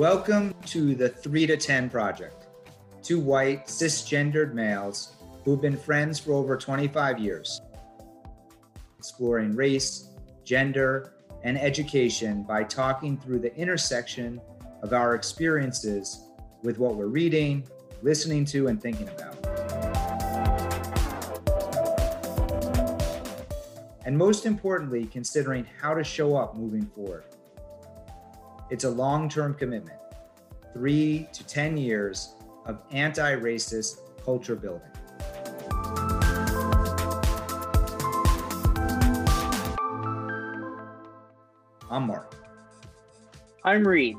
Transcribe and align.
Welcome 0.00 0.54
to 0.64 0.94
the 0.94 1.10
3 1.10 1.46
to 1.46 1.58
10 1.58 1.90
Project. 1.90 2.46
Two 3.02 3.20
white, 3.20 3.66
cisgendered 3.66 4.54
males 4.54 5.12
who've 5.44 5.60
been 5.60 5.76
friends 5.76 6.18
for 6.18 6.32
over 6.32 6.56
25 6.56 7.18
years, 7.18 7.60
exploring 8.98 9.54
race, 9.54 10.08
gender, 10.42 11.12
and 11.44 11.58
education 11.58 12.44
by 12.44 12.64
talking 12.64 13.18
through 13.18 13.40
the 13.40 13.54
intersection 13.56 14.40
of 14.82 14.94
our 14.94 15.14
experiences 15.14 16.30
with 16.62 16.78
what 16.78 16.94
we're 16.94 17.04
reading, 17.04 17.68
listening 18.00 18.46
to, 18.46 18.68
and 18.68 18.80
thinking 18.80 19.10
about. 19.10 19.36
And 24.06 24.16
most 24.16 24.46
importantly, 24.46 25.04
considering 25.04 25.66
how 25.78 25.92
to 25.92 26.02
show 26.02 26.36
up 26.36 26.56
moving 26.56 26.86
forward. 26.86 27.24
It's 28.70 28.84
a 28.84 28.90
long 28.90 29.28
term 29.28 29.54
commitment, 29.54 29.98
three 30.72 31.28
to 31.32 31.44
10 31.44 31.76
years 31.76 32.36
of 32.66 32.78
anti 32.92 33.34
racist 33.34 33.98
culture 34.24 34.54
building. 34.54 34.86
I'm 41.90 42.06
Mark. 42.06 42.36
I'm 43.64 43.86
Reed. 43.86 44.16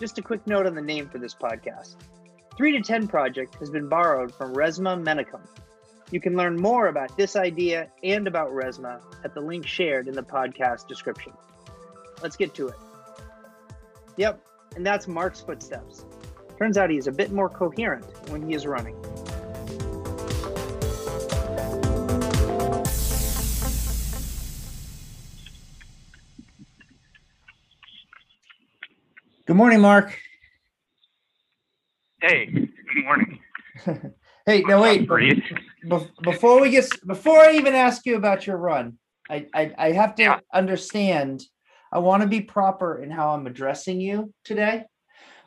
Just 0.00 0.18
a 0.18 0.22
quick 0.22 0.44
note 0.48 0.66
on 0.66 0.74
the 0.74 0.82
name 0.82 1.08
for 1.08 1.18
this 1.18 1.34
podcast. 1.34 1.94
3 2.56 2.72
to 2.72 2.80
10 2.82 3.06
Project 3.06 3.54
has 3.60 3.70
been 3.70 3.88
borrowed 3.88 4.34
from 4.34 4.54
Resmaa 4.54 5.00
Menakem. 5.00 5.40
You 6.10 6.20
can 6.20 6.36
learn 6.36 6.60
more 6.60 6.88
about 6.88 7.16
this 7.16 7.36
idea 7.36 7.88
and 8.02 8.26
about 8.26 8.50
Resmaa 8.50 9.00
at 9.22 9.34
the 9.34 9.40
link 9.40 9.66
shared 9.66 10.08
in 10.08 10.14
the 10.14 10.22
podcast 10.22 10.88
description. 10.88 11.32
Let's 12.22 12.36
get 12.36 12.54
to 12.54 12.68
it. 12.68 12.74
Yep, 14.20 14.38
and 14.76 14.84
that's 14.84 15.08
Mark's 15.08 15.40
footsteps. 15.40 16.04
Turns 16.58 16.76
out 16.76 16.90
he's 16.90 17.06
a 17.06 17.10
bit 17.10 17.32
more 17.32 17.48
coherent 17.48 18.04
when 18.28 18.46
he 18.46 18.52
is 18.52 18.66
running. 18.66 18.94
Good 29.46 29.56
morning, 29.56 29.80
Mark. 29.80 30.14
Hey, 32.20 32.44
good 32.44 33.02
morning. 33.02 33.38
hey, 34.44 34.60
no 34.60 34.82
wait. 34.82 35.08
Be- 35.08 36.10
before 36.22 36.60
we 36.60 36.68
get 36.68 36.90
before 37.06 37.38
I 37.38 37.54
even 37.54 37.74
ask 37.74 38.04
you 38.04 38.16
about 38.16 38.46
your 38.46 38.58
run, 38.58 38.98
I 39.30 39.46
I, 39.54 39.72
I 39.78 39.92
have 39.92 40.14
to 40.16 40.22
yeah. 40.22 40.40
understand. 40.52 41.42
I 41.92 41.98
want 41.98 42.22
to 42.22 42.28
be 42.28 42.40
proper 42.40 43.02
in 43.02 43.10
how 43.10 43.30
I'm 43.30 43.46
addressing 43.46 44.00
you 44.00 44.32
today. 44.44 44.84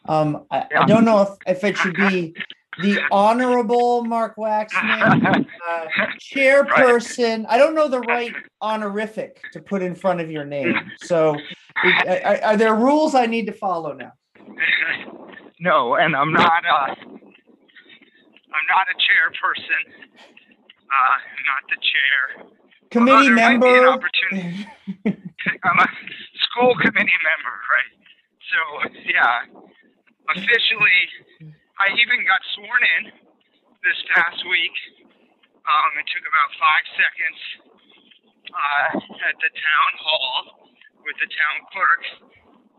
Um, 0.05 0.45
I. 0.51 0.65
I 0.77 0.85
don't 0.85 1.05
know 1.05 1.21
if, 1.21 1.29
if 1.57 1.63
it 1.63 1.77
should 1.77 1.95
be 1.95 2.35
the 2.81 2.99
honorable 3.11 4.03
Mark 4.03 4.35
Waxman, 4.35 5.45
uh, 5.67 5.85
chairperson. 6.19 7.45
I 7.47 7.57
don't 7.57 7.75
know 7.75 7.87
the 7.87 8.01
right 8.01 8.33
honorific 8.61 9.41
to 9.53 9.61
put 9.61 9.81
in 9.81 9.95
front 9.95 10.21
of 10.21 10.29
your 10.31 10.45
name. 10.45 10.75
So, 11.01 11.37
are, 11.83 12.43
are, 12.43 12.57
there 12.57 12.75
rules 12.75 13.15
I 13.15 13.25
need 13.25 13.45
to 13.47 13.53
follow 13.53 13.93
now? 13.93 14.11
No, 15.59 15.95
and 15.95 16.15
I'm 16.15 16.33
not. 16.33 16.45
Uh, 16.65 16.95
I'm 18.53 18.67
not 18.69 18.87
a 18.89 18.95
chairperson. 18.99 19.93
Uh, 20.91 21.17
not 21.47 21.63
the 21.69 21.77
chair. 21.81 22.47
Committee 22.91 23.29
member. 23.29 23.97
School 26.53 26.77
committee 26.77 27.21
member, 27.25 27.55
right? 27.65 27.93
So 28.53 28.59
yeah, 29.09 29.37
officially 30.37 31.01
I 31.81 31.89
even 31.97 32.21
got 32.29 32.45
sworn 32.53 32.83
in 33.01 33.03
this 33.81 33.97
past 34.13 34.37
week. 34.45 34.77
Um, 35.65 35.91
it 35.97 36.05
took 36.13 36.21
about 36.29 36.49
five 36.61 36.85
seconds 36.93 37.39
uh, 38.53 38.89
at 39.33 39.35
the 39.41 39.49
town 39.49 39.91
hall 39.97 40.69
with 41.01 41.17
the 41.17 41.29
town 41.33 41.57
clerk 41.73 42.03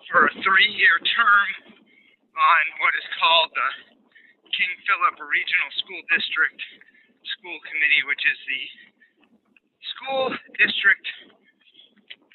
for 0.06 0.30
a 0.30 0.32
three-year 0.38 0.96
term 1.10 1.48
on 2.30 2.62
what 2.78 2.94
is 2.94 3.08
called 3.18 3.50
the 3.58 3.70
King 4.54 4.70
Philip 4.86 5.18
Regional 5.18 5.70
School 5.82 6.02
District 6.14 6.60
School 7.26 7.58
Committee, 7.66 8.06
which 8.06 8.22
is 8.22 8.38
the 8.38 8.62
school 9.98 10.30
district 10.62 11.33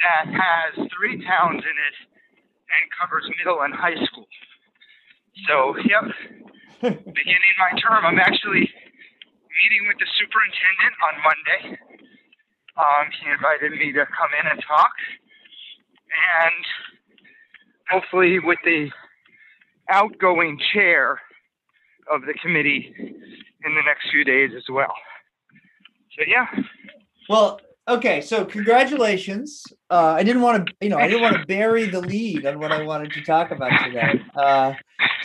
that 0.01 0.25
has 0.31 0.87
three 0.95 1.23
towns 1.25 1.63
in 1.63 1.75
it 1.75 1.95
and 2.69 2.83
covers 2.99 3.25
middle 3.37 3.61
and 3.61 3.73
high 3.73 3.97
school. 4.05 4.27
So, 5.47 5.75
yep, 5.87 6.03
beginning 6.81 7.55
my 7.57 7.79
term. 7.79 8.05
I'm 8.05 8.19
actually 8.19 8.69
meeting 9.59 9.83
with 9.87 9.97
the 9.99 10.07
superintendent 10.19 10.95
on 11.07 11.13
Monday. 11.23 11.79
Um, 12.77 13.11
he 13.11 13.29
invited 13.31 13.71
me 13.71 13.91
to 13.93 14.05
come 14.05 14.31
in 14.39 14.47
and 14.47 14.59
talk, 14.65 14.93
and 16.43 16.63
hopefully, 17.89 18.39
with 18.39 18.59
the 18.63 18.89
outgoing 19.89 20.59
chair 20.73 21.19
of 22.11 22.21
the 22.21 22.33
committee 22.41 22.93
in 22.97 23.75
the 23.75 23.81
next 23.85 24.09
few 24.11 24.23
days 24.23 24.51
as 24.55 24.63
well. 24.69 24.93
So, 26.17 26.23
yeah. 26.27 26.47
Well, 27.27 27.59
okay. 27.89 28.21
So, 28.21 28.45
congratulations. 28.45 29.65
Uh, 29.89 30.13
I 30.17 30.23
didn't 30.23 30.41
want 30.41 30.67
to, 30.67 30.73
you 30.81 30.89
know, 30.89 30.97
I 30.97 31.07
didn't 31.07 31.21
want 31.21 31.37
to 31.37 31.45
bury 31.45 31.85
the 31.85 32.01
lead 32.01 32.45
on 32.45 32.59
what 32.59 32.71
I 32.71 32.83
wanted 32.83 33.11
to 33.13 33.21
talk 33.23 33.51
about 33.51 33.71
today. 33.85 34.21
Uh, 34.35 34.73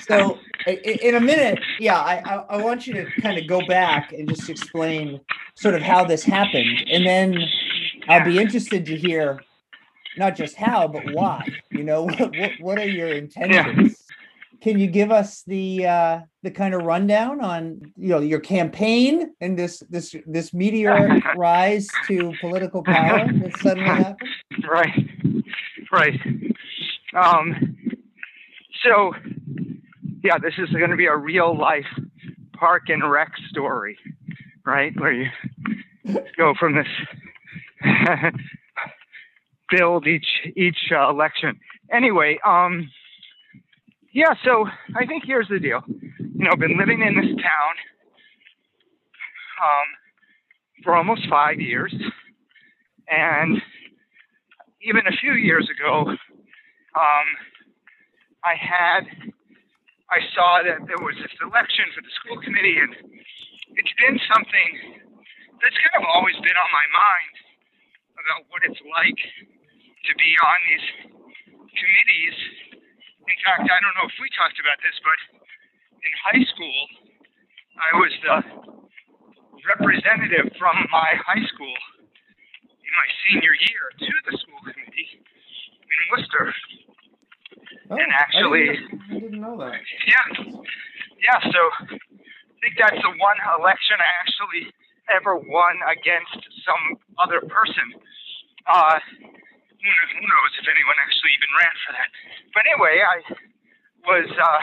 so 0.06 0.38
in 0.66 1.14
a 1.14 1.20
minute, 1.20 1.60
yeah, 1.78 1.98
I, 1.98 2.44
I 2.48 2.56
want 2.62 2.86
you 2.86 2.94
to 2.94 3.06
kind 3.20 3.38
of 3.38 3.46
go 3.46 3.66
back 3.66 4.12
and 4.12 4.28
just 4.28 4.48
explain 4.48 5.20
sort 5.54 5.74
of 5.74 5.82
how 5.82 6.04
this 6.04 6.24
happened, 6.24 6.84
and 6.90 7.06
then 7.06 7.38
I'll 8.08 8.24
be 8.24 8.38
interested 8.38 8.86
to 8.86 8.96
hear 8.96 9.40
not 10.16 10.36
just 10.36 10.56
how, 10.56 10.88
but 10.88 11.02
why. 11.12 11.46
You 11.70 11.84
know, 11.84 12.02
what 12.04 12.36
what, 12.36 12.50
what 12.60 12.78
are 12.78 12.88
your 12.88 13.08
intentions? 13.08 14.03
Can 14.64 14.78
you 14.78 14.86
give 14.86 15.12
us 15.12 15.42
the 15.46 15.86
uh, 15.86 16.20
the 16.42 16.50
kind 16.50 16.72
of 16.72 16.84
rundown 16.84 17.42
on 17.42 17.82
you 17.98 18.08
know 18.08 18.20
your 18.20 18.40
campaign 18.40 19.34
and 19.38 19.58
this 19.58 19.80
this 19.90 20.16
this 20.26 20.54
meteor 20.54 21.20
rise 21.36 21.86
to 22.06 22.32
political 22.40 22.82
power 22.82 23.30
that 23.30 23.58
suddenly 23.60 23.90
happened? 24.04 24.30
Right, 24.66 25.44
right. 25.92 26.18
Um, 27.12 27.76
so 28.82 29.12
yeah, 30.24 30.38
this 30.38 30.54
is 30.56 30.70
going 30.70 30.88
to 30.88 30.96
be 30.96 31.08
a 31.08 31.16
real 31.16 31.54
life 31.54 31.84
park 32.54 32.84
and 32.88 33.02
rec 33.10 33.32
story, 33.50 33.98
right? 34.64 34.98
Where 34.98 35.12
you 35.12 35.28
go 36.38 36.54
from 36.58 36.74
this 36.74 36.88
build 39.70 40.06
each 40.06 40.26
each 40.56 40.90
uh, 40.90 41.10
election. 41.10 41.60
Anyway, 41.92 42.38
um, 42.46 42.88
yeah. 44.14 44.34
So 44.44 44.66
I 44.96 45.06
think 45.06 45.24
here's 45.26 45.48
the 45.48 45.60
deal. 45.60 45.82
You 45.88 46.46
know, 46.46 46.50
I've 46.52 46.60
been 46.60 46.78
living 46.78 47.02
in 47.02 47.16
this 47.16 47.36
town 47.42 47.74
um, 49.62 49.88
for 50.84 50.96
almost 50.96 51.28
five 51.30 51.60
years, 51.60 51.94
and 53.10 53.60
even 54.82 55.02
a 55.06 55.16
few 55.20 55.34
years 55.34 55.68
ago, 55.70 56.08
um, 56.96 57.28
I 58.44 58.54
had 58.60 59.04
I 60.10 60.20
saw 60.36 60.62
that 60.62 60.84
there 60.86 61.02
was 61.02 61.16
this 61.18 61.32
election 61.42 61.86
for 61.96 62.02
the 62.04 62.12
school 62.22 62.38
committee, 62.44 62.78
and 62.78 62.92
it's 63.74 63.94
been 63.98 64.20
something 64.30 64.70
that's 65.64 65.78
kind 65.80 65.96
of 65.98 66.06
always 66.06 66.36
been 66.44 66.54
on 66.54 66.70
my 66.70 66.86
mind 66.92 67.34
about 68.20 68.40
what 68.52 68.62
it's 68.68 68.80
like 68.84 69.20
to 70.06 70.12
be 70.20 70.30
on 70.44 70.58
these 70.70 70.86
committees. 71.72 72.38
In 73.44 73.52
fact, 73.52 73.68
I 73.68 73.76
don't 73.84 73.92
know 74.00 74.08
if 74.08 74.16
we 74.16 74.24
talked 74.40 74.56
about 74.56 74.80
this, 74.80 74.96
but 75.04 75.20
in 76.00 76.12
high 76.16 76.44
school, 76.48 76.80
I 77.76 77.90
was 78.00 78.12
the 78.24 78.36
representative 79.68 80.48
from 80.56 80.72
my 80.88 81.12
high 81.20 81.44
school 81.52 81.76
in 82.56 82.92
my 82.96 83.08
senior 83.20 83.52
year 83.52 83.84
to 84.00 84.12
the 84.32 84.40
school 84.40 84.64
committee 84.64 85.20
in 85.20 85.98
Worcester. 86.08 86.56
Oh, 87.92 88.00
and 88.00 88.08
actually, 88.16 88.64
I 88.64 88.80
didn't, 88.80 89.12
I 89.12 89.20
didn't, 89.20 89.40
know 89.44 89.60
that. 89.60 89.76
Yeah, 89.76 90.56
yeah. 91.20 91.38
So 91.44 91.60
I 91.84 92.56
think 92.64 92.80
that's 92.80 92.96
the 92.96 93.12
one 93.12 93.36
election 93.60 94.00
I 94.00 94.08
actually 94.24 94.72
ever 95.12 95.36
won 95.36 95.84
against 95.84 96.48
some 96.64 96.96
other 97.20 97.44
person. 97.44 97.92
Uh, 98.64 98.96
who, 99.84 100.24
knows 100.24 100.52
if 100.56 100.64
anyone 100.64 100.96
actually 100.96 101.32
even 101.36 101.50
ran 101.60 101.74
for 101.84 101.92
that? 101.92 102.08
But 102.56 102.62
anyway, 102.64 102.96
I 103.04 103.16
was. 104.08 104.28
Uh, 104.32 104.62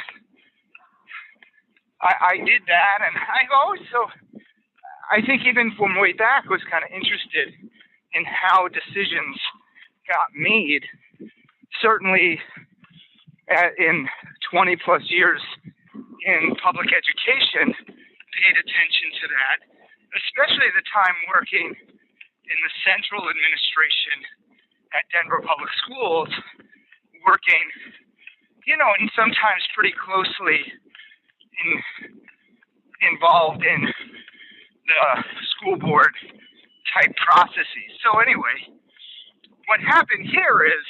I, 2.02 2.14
I 2.34 2.36
did 2.42 2.66
that, 2.66 3.00
and 3.06 3.14
I 3.40 3.46
also, 3.54 4.10
I 5.14 5.22
think 5.22 5.46
even 5.46 5.78
from 5.78 6.02
way 6.02 6.14
back, 6.14 6.50
was 6.50 6.66
kind 6.66 6.82
of 6.82 6.90
interested 6.90 7.54
in 8.18 8.26
how 8.26 8.66
decisions 8.68 9.38
got 10.10 10.34
made. 10.34 10.82
Certainly, 11.80 12.42
at, 13.50 13.78
in 13.78 14.10
20 14.50 14.76
plus 14.84 15.06
years 15.08 15.42
in 16.26 16.56
public 16.62 16.90
education 16.90 17.74
paid 17.74 18.56
attention 18.58 19.08
to 19.22 19.26
that, 19.30 19.58
especially 20.18 20.70
the 20.74 20.86
time 20.90 21.18
working 21.30 21.68
in 21.72 22.58
the 22.66 22.74
central 22.84 23.30
administration 23.30 24.41
at 24.94 25.08
Denver 25.12 25.42
Public 25.44 25.72
Schools, 25.86 26.30
working, 27.26 27.66
you 28.68 28.76
know, 28.78 28.92
and 29.00 29.10
sometimes 29.16 29.64
pretty 29.76 29.94
closely 29.96 30.60
in, 30.60 31.70
involved 33.14 33.64
in 33.64 33.88
the 34.88 35.04
school 35.56 35.78
board 35.78 36.12
type 36.94 37.14
processes. 37.16 37.92
So 38.04 38.20
anyway, 38.20 38.58
what 39.68 39.80
happened 39.80 40.28
here 40.28 40.68
is 40.68 40.84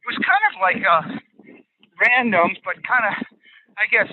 it 0.00 0.06
was 0.06 0.18
kind 0.22 0.44
of 0.48 0.54
like 0.62 0.82
a 0.86 0.98
random, 1.98 2.56
but 2.64 2.78
kind 2.86 3.04
of, 3.10 3.14
I 3.76 3.86
guess, 3.90 4.10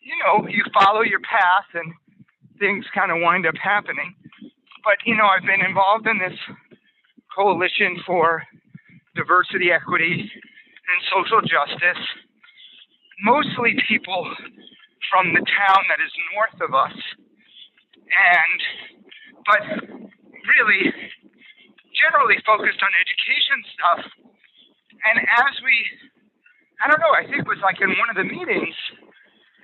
you 0.00 0.16
know, 0.24 0.48
you 0.48 0.64
follow 0.72 1.02
your 1.02 1.20
path 1.20 1.68
and 1.74 1.92
things 2.58 2.84
kind 2.94 3.10
of 3.10 3.18
wind 3.20 3.46
up 3.46 3.54
happening. 3.62 4.14
But 4.84 5.02
you 5.04 5.16
know, 5.16 5.26
I've 5.26 5.44
been 5.44 5.64
involved 5.66 6.06
in 6.06 6.18
this 6.18 6.38
coalition 7.36 8.00
for 8.06 8.42
diversity, 9.14 9.70
equity, 9.70 10.24
and 10.24 10.98
social 11.12 11.40
justice. 11.44 12.02
Mostly 13.22 13.76
people 13.88 14.24
from 15.12 15.32
the 15.32 15.44
town 15.44 15.80
that 15.92 16.00
is 16.00 16.12
north 16.32 16.58
of 16.64 16.72
us, 16.74 16.96
and 18.08 18.58
but 19.44 19.62
really 20.44 20.82
generally 21.96 22.36
focused 22.44 22.80
on 22.82 22.92
education 22.96 23.58
stuff. 23.72 24.00
And 25.08 25.16
as 25.20 25.54
we, 25.64 25.76
I 26.82 26.90
don't 26.90 27.00
know, 27.00 27.14
I 27.14 27.24
think 27.24 27.46
it 27.46 27.50
was 27.50 27.62
like 27.62 27.80
in 27.80 27.94
one 27.96 28.10
of 28.10 28.16
the 28.16 28.26
meetings, 28.26 28.76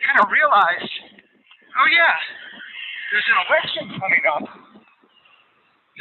kind 0.07 0.19
of 0.23 0.31
realized, 0.33 0.93
oh 1.77 1.89
yeah, 1.93 2.17
there's 3.13 3.29
an 3.29 3.39
election 3.47 3.85
coming 4.01 4.25
up. 4.29 4.72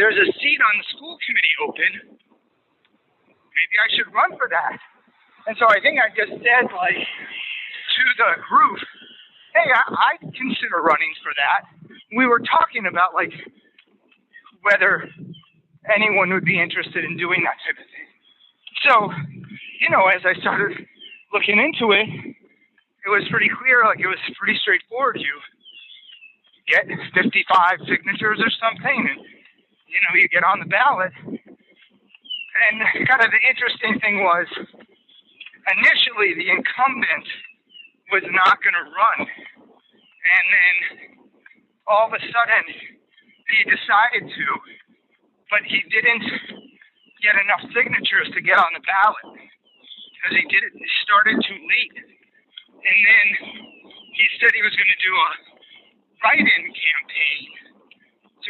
There's 0.01 0.17
a 0.17 0.33
seat 0.41 0.57
on 0.57 0.73
the 0.81 0.87
school 0.97 1.13
committee 1.21 1.53
open. 1.61 2.17
Maybe 3.29 3.75
I 3.77 3.87
should 3.93 4.09
run 4.09 4.33
for 4.33 4.49
that. 4.49 4.81
And 5.45 5.53
so 5.61 5.69
I 5.69 5.77
think 5.77 6.01
I 6.01 6.09
just 6.17 6.41
said 6.41 6.73
like 6.73 6.97
to 6.97 8.03
the 8.17 8.41
group, 8.41 8.81
hey, 9.53 9.69
I, 9.69 10.17
I'd 10.17 10.25
consider 10.33 10.81
running 10.81 11.13
for 11.21 11.29
that. 11.37 11.69
We 12.17 12.25
were 12.25 12.41
talking 12.41 12.89
about 12.89 13.13
like 13.13 13.29
whether 14.65 15.05
anyone 15.93 16.33
would 16.33 16.49
be 16.49 16.57
interested 16.57 17.05
in 17.05 17.13
doing 17.13 17.45
that 17.45 17.61
type 17.61 17.77
of 17.77 17.85
thing. 17.85 18.09
So, 18.89 18.93
you 19.85 19.93
know, 19.93 20.09
as 20.09 20.25
I 20.25 20.33
started 20.41 20.81
looking 21.29 21.61
into 21.61 21.93
it, 21.93 22.09
it 22.09 23.09
was 23.13 23.21
pretty 23.29 23.53
clear, 23.53 23.85
like 23.85 24.01
it 24.01 24.09
was 24.09 24.17
pretty 24.33 24.57
straightforward. 24.65 25.21
You 25.21 25.37
get 26.65 26.89
55 26.89 27.85
signatures 27.85 28.41
or 28.41 28.49
something, 28.57 28.97
and 29.05 29.40
you 29.91 29.99
know, 30.07 30.15
you 30.15 30.27
get 30.31 30.43
on 30.47 30.59
the 30.63 30.71
ballot. 30.71 31.11
And 31.21 32.75
kind 33.07 33.21
of 33.23 33.31
the 33.31 33.43
interesting 33.47 33.99
thing 33.99 34.23
was, 34.23 34.47
initially 35.77 36.33
the 36.35 36.49
incumbent 36.49 37.27
was 38.11 38.23
not 38.31 38.59
going 38.63 38.75
to 38.75 38.87
run, 38.91 39.19
and 39.23 40.45
then 40.51 40.75
all 41.87 42.07
of 42.07 42.13
a 42.13 42.19
sudden 42.19 42.63
he 42.67 43.59
decided 43.67 44.27
to, 44.31 44.47
but 45.51 45.63
he 45.63 45.79
didn't 45.91 46.23
get 47.23 47.35
enough 47.39 47.63
signatures 47.71 48.27
to 48.35 48.41
get 48.41 48.59
on 48.59 48.71
the 48.75 48.83
ballot 48.83 49.37
because 49.37 50.33
he 50.35 50.45
did 50.51 50.63
it. 50.63 50.73
He 50.75 50.89
started 51.07 51.39
too 51.39 51.59
late, 51.59 51.95
and 52.83 52.97
then 53.05 53.27
he 54.11 54.25
said 54.39 54.51
he 54.55 54.63
was 54.63 54.75
going 54.75 54.91
to 54.91 55.01
do 55.01 55.13
a 55.15 55.29
write-in 56.23 56.63
campaign. 56.67 57.70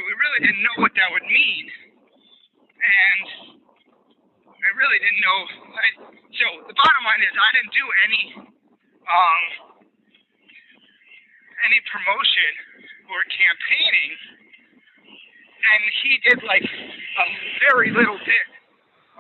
So 0.02 0.10
we 0.10 0.18
really 0.18 0.42
didn't 0.50 0.66
know 0.66 0.82
what 0.82 0.98
that 0.98 1.14
would 1.14 1.30
mean, 1.30 1.66
and 2.82 3.54
I 4.50 4.70
really 4.74 4.98
didn't 4.98 5.22
know. 5.22 5.40
I, 5.78 5.88
so 6.42 6.46
the 6.66 6.74
bottom 6.74 7.04
line 7.06 7.22
is, 7.22 7.30
I 7.30 7.50
didn't 7.54 7.70
do 7.78 7.86
any 8.10 8.24
um, 9.06 9.44
any 11.70 11.78
promotion 11.86 12.82
or 13.14 13.22
campaigning 13.30 14.42
and 15.62 15.82
he 16.02 16.18
did 16.26 16.42
like 16.50 16.66
a 16.66 17.26
very 17.70 17.94
little 17.94 18.18
bit 18.26 18.48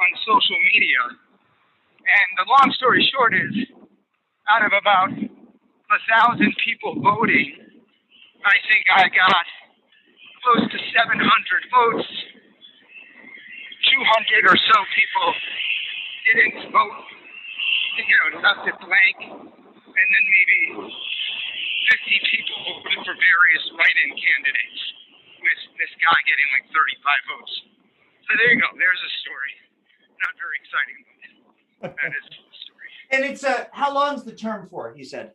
on 0.02 0.10
social 0.26 0.58
media. 0.74 1.02
And 1.14 2.28
the 2.42 2.46
long 2.50 2.74
story 2.74 3.06
short 3.14 3.38
is, 3.38 3.70
out 4.50 4.66
of 4.66 4.74
about 4.74 5.14
a 5.14 6.00
thousand 6.10 6.58
people 6.66 6.98
voting, 6.98 7.54
I 8.42 8.56
think 8.66 8.84
I 8.90 9.06
got 9.14 9.46
close 10.44 10.66
to 10.70 10.78
700 10.78 11.22
votes. 11.72 12.10
200 13.92 14.48
or 14.48 14.58
so 14.58 14.76
people 14.96 15.28
didn't 16.32 16.72
vote, 16.72 17.02
you 17.98 18.16
know, 18.16 18.40
left 18.40 18.64
it 18.70 18.78
blank, 18.80 19.18
and 19.20 20.08
then 20.08 20.24
maybe 20.32 20.60
50 20.80 22.32
people 22.32 22.56
voted 22.72 23.00
for 23.04 23.16
various 23.18 23.64
write-in 23.76 24.12
candidates 24.16 24.80
with 25.44 25.60
this 25.82 25.92
guy 26.00 26.18
getting 26.30 26.48
like 26.56 26.66
35 26.72 27.34
votes. 27.36 27.54
So 28.30 28.32
there 28.40 28.54
you 28.56 28.62
go. 28.64 28.70
There's 28.80 29.02
a 29.02 29.12
story. 29.26 29.54
Not 30.24 30.34
very 30.40 30.58
exciting, 30.62 31.00
but 31.84 31.92
that 32.00 32.12
is 32.16 32.26
the 32.32 32.38
story. 32.64 32.90
And 33.12 33.26
it's 33.28 33.44
a 33.44 33.68
how 33.74 33.94
long's 33.94 34.24
the 34.24 34.32
term 34.32 34.70
for? 34.72 34.94
You 34.96 35.04
said 35.04 35.34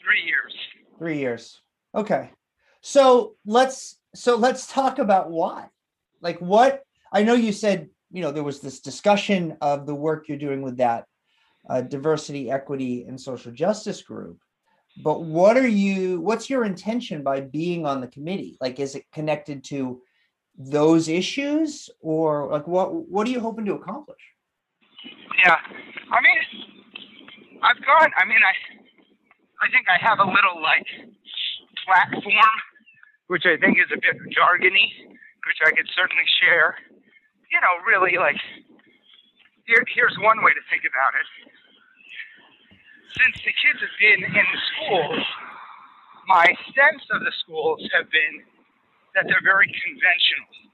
Three 0.00 0.22
years. 0.24 0.54
three 0.96 1.18
years. 1.18 1.60
Okay, 1.94 2.30
so 2.80 3.34
let's 3.46 3.98
so 4.14 4.36
let's 4.36 4.66
talk 4.66 4.98
about 4.98 5.30
why. 5.30 5.68
Like 6.20 6.38
what 6.38 6.82
I 7.12 7.22
know 7.22 7.34
you 7.34 7.52
said. 7.52 7.88
You 8.10 8.22
know 8.22 8.32
there 8.32 8.42
was 8.42 8.60
this 8.60 8.80
discussion 8.80 9.58
of 9.60 9.84
the 9.84 9.94
work 9.94 10.28
you're 10.28 10.38
doing 10.38 10.62
with 10.62 10.78
that 10.78 11.04
uh, 11.68 11.82
diversity, 11.82 12.50
equity, 12.50 13.04
and 13.04 13.20
social 13.20 13.52
justice 13.52 14.02
group. 14.02 14.38
But 15.02 15.22
what 15.22 15.56
are 15.56 15.68
you? 15.68 16.20
What's 16.20 16.48
your 16.48 16.64
intention 16.64 17.22
by 17.22 17.40
being 17.40 17.86
on 17.86 18.00
the 18.00 18.08
committee? 18.08 18.56
Like, 18.60 18.80
is 18.80 18.94
it 18.94 19.04
connected 19.12 19.62
to 19.64 20.00
those 20.56 21.08
issues, 21.08 21.90
or 22.00 22.50
like 22.50 22.66
what? 22.66 22.94
What 22.94 23.28
are 23.28 23.30
you 23.30 23.40
hoping 23.40 23.66
to 23.66 23.74
accomplish? 23.74 24.20
Yeah. 25.44 25.56
I 26.10 26.20
mean, 26.20 26.38
I've 27.62 27.84
gone. 27.84 28.10
I 28.16 28.24
mean, 28.24 28.40
I 28.42 29.66
I 29.66 29.70
think 29.70 29.86
I 29.88 30.02
have 30.04 30.18
a 30.18 30.24
little 30.24 30.60
like 30.62 30.86
platform, 31.88 32.52
which 33.32 33.48
I 33.48 33.56
think 33.56 33.80
is 33.80 33.88
a 33.88 33.96
bit 33.96 34.20
jargony, 34.36 35.08
which 35.48 35.60
I 35.64 35.72
could 35.72 35.88
certainly 35.96 36.28
share. 36.44 36.76
You 37.48 37.60
know, 37.64 37.80
really 37.88 38.20
like 38.20 38.36
here, 39.64 39.84
here's 39.88 40.16
one 40.20 40.40
way 40.44 40.52
to 40.52 40.64
think 40.68 40.84
about 40.84 41.12
it. 41.16 41.28
Since 43.16 43.36
the 43.44 43.52
kids 43.56 43.80
have 43.80 43.96
been 44.00 44.20
in 44.24 44.46
the 44.48 44.60
schools, 44.72 45.24
my 46.28 46.48
sense 46.76 47.04
of 47.12 47.20
the 47.24 47.32
schools 47.44 47.80
have 47.96 48.08
been 48.12 48.44
that 49.16 49.24
they're 49.28 49.44
very 49.44 49.68
conventional 49.68 50.72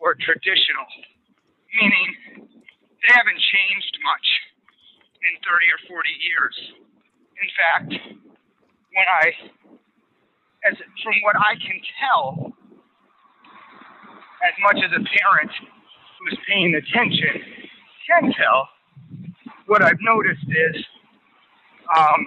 or 0.00 0.16
traditional, 0.20 0.88
meaning 1.76 2.48
they 3.00 3.12
haven't 3.12 3.40
changed 3.40 3.94
much 4.04 4.28
in 5.24 5.32
30 5.40 5.68
or 5.72 5.80
40 5.96 6.08
years. 6.20 6.56
In 7.40 7.48
fact, 7.56 7.90
when 7.92 9.08
I, 9.08 9.24
as 10.70 10.76
from 10.78 11.14
what 11.22 11.36
I 11.36 11.54
can 11.56 11.78
tell, 12.00 12.52
as 14.42 14.54
much 14.62 14.78
as 14.84 14.90
a 14.92 15.02
parent 15.02 15.52
who's 16.18 16.38
paying 16.48 16.74
attention 16.74 17.42
can 18.06 18.32
tell, 18.32 18.68
what 19.66 19.82
I've 19.82 20.00
noticed 20.00 20.46
is 20.46 20.76
um, 21.90 22.26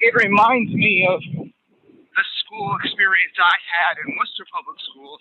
it 0.00 0.14
reminds 0.14 0.72
me 0.72 1.06
of 1.08 1.20
the 1.20 2.24
school 2.44 2.76
experience 2.84 3.36
I 3.36 3.56
had 3.76 3.94
in 4.00 4.16
Worcester 4.16 4.46
Public 4.52 4.78
Schools, 4.92 5.20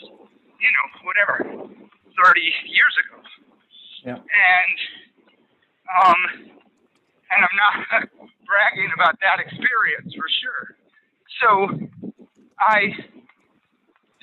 you 0.60 0.72
know, 0.72 0.86
whatever, 1.03 1.36
30 1.44 2.41
years 2.72 2.96
ago. 3.03 3.20
Yeah. 4.05 4.20
And 4.22 4.77
um, 5.86 6.22
and 7.32 7.39
I'm 7.41 7.58
not 7.58 7.75
bragging 8.48 8.91
about 8.94 9.17
that 9.22 9.41
experience 9.41 10.13
for 10.13 10.29
sure. 10.41 10.77
So 11.41 11.69
I 12.59 12.79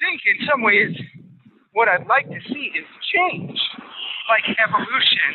think 0.00 0.20
in 0.26 0.46
some 0.48 0.62
ways 0.62 0.96
what 1.72 1.88
I'd 1.88 2.06
like 2.06 2.28
to 2.28 2.40
see 2.48 2.70
is 2.76 2.86
change, 3.14 3.58
like 4.28 4.56
evolution 4.58 5.30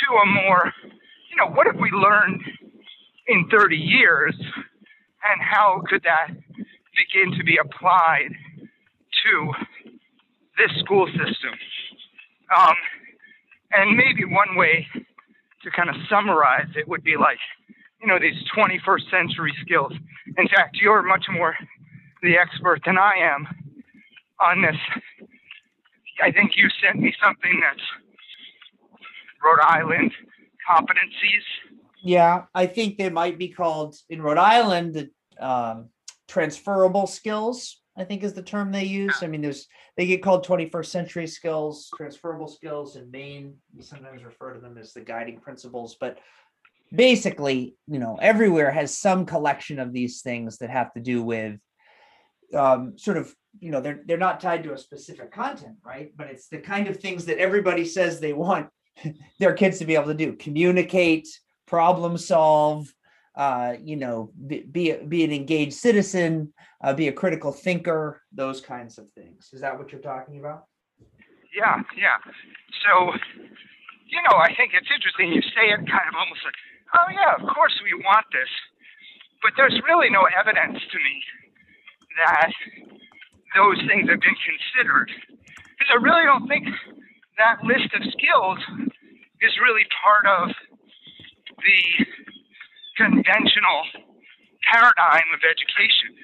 to 0.00 0.14
a 0.16 0.26
more, 0.26 0.72
you 1.30 1.36
know, 1.36 1.50
what 1.52 1.66
have 1.66 1.76
we 1.76 1.90
learned 1.90 2.42
in 3.28 3.48
30 3.50 3.76
years 3.76 4.34
and 4.38 5.42
how 5.42 5.82
could 5.88 6.02
that 6.04 6.28
begin 6.28 7.36
to 7.38 7.44
be 7.44 7.58
applied 7.58 8.30
to 8.60 9.52
this 10.58 10.70
school 10.80 11.06
system? 11.06 11.52
Um, 12.56 12.74
and 13.72 13.96
maybe 13.96 14.24
one 14.24 14.56
way 14.56 14.86
to 15.64 15.70
kind 15.70 15.90
of 15.90 15.96
summarize 16.08 16.68
it 16.76 16.86
would 16.88 17.02
be 17.02 17.16
like, 17.16 17.38
you 18.00 18.06
know, 18.06 18.18
these 18.18 18.36
21st 18.56 19.10
century 19.10 19.54
skills. 19.62 19.92
In 20.36 20.48
fact, 20.48 20.76
you're 20.76 21.02
much 21.02 21.24
more 21.30 21.56
the 22.22 22.36
expert 22.36 22.80
than 22.84 22.98
I 22.98 23.14
am 23.18 23.46
on 24.44 24.62
this. 24.62 24.76
I 26.22 26.32
think 26.32 26.52
you 26.56 26.68
sent 26.82 27.00
me 27.00 27.14
something 27.22 27.60
that's 27.60 27.82
Rhode 29.44 29.60
Island 29.62 30.12
competencies. 30.68 31.44
Yeah, 32.02 32.44
I 32.54 32.66
think 32.66 32.98
they 32.98 33.10
might 33.10 33.38
be 33.38 33.48
called 33.48 33.96
in 34.08 34.22
Rhode 34.22 34.38
Island 34.38 34.94
the 34.94 35.44
um, 35.44 35.90
transferable 36.28 37.06
skills. 37.06 37.80
I 37.98 38.04
think 38.04 38.22
is 38.22 38.34
the 38.34 38.42
term 38.42 38.72
they 38.72 38.84
use. 38.84 39.22
I 39.22 39.26
mean, 39.26 39.40
there's 39.40 39.66
they 39.96 40.06
get 40.06 40.22
called 40.22 40.44
21st 40.44 40.86
century 40.86 41.26
skills, 41.26 41.88
transferable 41.96 42.48
skills 42.48 42.96
in 42.96 43.10
Maine. 43.10 43.54
We 43.74 43.82
sometimes 43.82 44.22
refer 44.22 44.52
to 44.52 44.60
them 44.60 44.76
as 44.76 44.92
the 44.92 45.00
guiding 45.00 45.40
principles, 45.40 45.96
but 45.98 46.18
basically, 46.94 47.76
you 47.86 47.98
know, 47.98 48.18
everywhere 48.20 48.70
has 48.70 48.96
some 48.96 49.26
collection 49.26 49.78
of 49.78 49.92
these 49.92 50.22
things 50.22 50.58
that 50.58 50.70
have 50.70 50.92
to 50.94 51.00
do 51.00 51.22
with 51.22 51.58
um, 52.54 52.96
sort 52.96 53.16
of, 53.16 53.34
you 53.58 53.70
know, 53.70 53.80
they're 53.80 54.00
they're 54.06 54.18
not 54.18 54.40
tied 54.40 54.64
to 54.64 54.72
a 54.72 54.78
specific 54.78 55.32
content, 55.32 55.76
right? 55.84 56.12
But 56.16 56.28
it's 56.28 56.48
the 56.48 56.58
kind 56.58 56.88
of 56.88 56.98
things 56.98 57.24
that 57.26 57.38
everybody 57.38 57.84
says 57.84 58.20
they 58.20 58.32
want 58.32 58.68
their 59.40 59.54
kids 59.54 59.78
to 59.78 59.84
be 59.84 59.94
able 59.94 60.06
to 60.06 60.14
do: 60.14 60.34
communicate, 60.34 61.26
problem 61.66 62.18
solve, 62.18 62.92
uh, 63.36 63.74
you 63.82 63.96
know, 63.96 64.32
be, 64.46 64.60
be, 64.62 64.92
be 64.92 65.24
an 65.24 65.32
engaged 65.32 65.74
citizen, 65.74 66.52
uh, 66.82 66.94
be 66.94 67.08
a 67.08 67.12
critical 67.12 67.52
thinker, 67.52 68.22
those 68.32 68.60
kinds 68.60 68.98
of 68.98 69.10
things. 69.12 69.50
Is 69.52 69.60
that 69.60 69.78
what 69.78 69.92
you're 69.92 70.00
talking 70.00 70.38
about? 70.38 70.64
Yeah, 71.54 71.82
yeah. 71.96 72.16
So, 72.84 73.12
you 74.06 74.22
know, 74.22 74.38
I 74.38 74.54
think 74.54 74.70
it's 74.74 74.90
interesting. 74.90 75.34
You 75.34 75.42
say 75.50 75.74
it 75.74 75.82
kind 75.90 76.06
of 76.06 76.14
almost 76.14 76.42
like, 76.46 76.58
oh, 76.94 77.08
yeah, 77.10 77.34
of 77.42 77.44
course 77.50 77.74
we 77.82 77.94
want 78.06 78.26
this. 78.30 78.50
But 79.42 79.58
there's 79.58 79.74
really 79.86 80.10
no 80.10 80.26
evidence 80.30 80.78
to 80.78 80.98
me 80.98 81.16
that 82.16 82.50
those 83.54 83.78
things 83.86 84.08
have 84.08 84.22
been 84.22 84.40
considered. 84.40 85.10
Because 85.76 85.90
I 85.90 85.98
really 86.00 86.24
don't 86.24 86.46
think 86.48 86.66
that 87.36 87.60
list 87.66 87.90
of 87.92 88.02
skills 88.14 88.60
is 89.42 89.52
really 89.60 89.84
part 90.00 90.24
of 90.24 90.54
the 91.60 91.80
conventional 92.96 93.80
paradigm 94.72 95.28
of 95.34 95.40
education, 95.44 96.16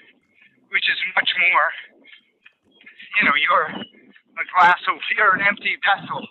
which 0.72 0.86
is 0.88 0.98
much 1.14 1.28
more, 1.36 1.68
you 3.20 3.22
know, 3.28 3.36
you're 3.36 3.68
a 3.76 4.44
glass 4.56 4.80
of, 4.88 4.96
you're 5.12 5.36
an 5.36 5.44
empty 5.44 5.76
vessel 5.84 6.24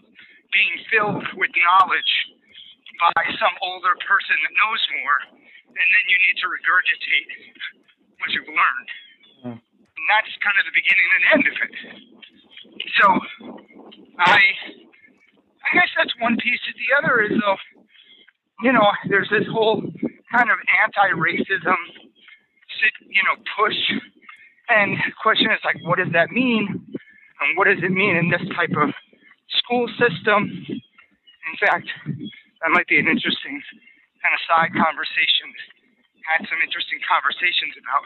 being 0.51 0.75
filled 0.91 1.25
with 1.39 1.51
knowledge 1.55 2.11
by 3.01 3.25
some 3.41 3.55
older 3.65 3.97
person 4.05 4.37
that 4.45 4.53
knows 4.61 4.81
more, 5.01 5.17
and 5.73 5.87
then 5.89 6.03
you 6.05 6.17
need 6.21 6.37
to 6.37 6.47
regurgitate 6.47 7.27
what 8.21 8.29
you've 8.35 8.51
learned. 8.51 8.89
Mm. 9.41 9.57
And 9.57 10.05
that's 10.11 10.31
kind 10.43 10.57
of 10.61 10.63
the 10.69 10.75
beginning 10.75 11.07
and 11.15 11.23
end 11.33 11.45
of 11.49 11.55
it. 11.65 11.73
So 13.01 13.05
I 14.19 14.39
I 15.65 15.69
guess 15.73 15.89
that's 15.97 16.13
one 16.19 16.37
piece. 16.37 16.59
The 16.67 16.91
other 17.01 17.21
is 17.21 17.33
though, 17.39 17.57
you 18.61 18.73
know, 18.73 18.85
there's 19.09 19.29
this 19.29 19.47
whole 19.49 19.81
kind 20.31 20.49
of 20.49 20.57
anti-racism, 20.85 21.79
you 23.09 23.23
know, 23.23 23.35
push. 23.57 23.77
And 24.69 24.95
the 24.97 25.11
question 25.21 25.51
is 25.51 25.59
like, 25.65 25.77
what 25.83 25.97
does 25.97 26.11
that 26.13 26.31
mean? 26.31 26.67
And 27.41 27.57
what 27.57 27.65
does 27.65 27.81
it 27.83 27.91
mean 27.91 28.15
in 28.15 28.29
this 28.29 28.41
type 28.55 28.71
of 28.77 28.93
school 29.57 29.87
system? 29.99 30.47
In 30.69 31.55
fact, 31.59 31.87
that 32.05 32.69
might 32.71 32.87
be 32.87 32.99
an 32.99 33.07
interesting 33.07 33.61
kind 34.23 34.33
of 34.35 34.41
side 34.47 34.71
conversation. 34.77 35.49
Had 36.23 36.45
some 36.47 36.61
interesting 36.63 36.99
conversations 37.03 37.75
about 37.81 38.05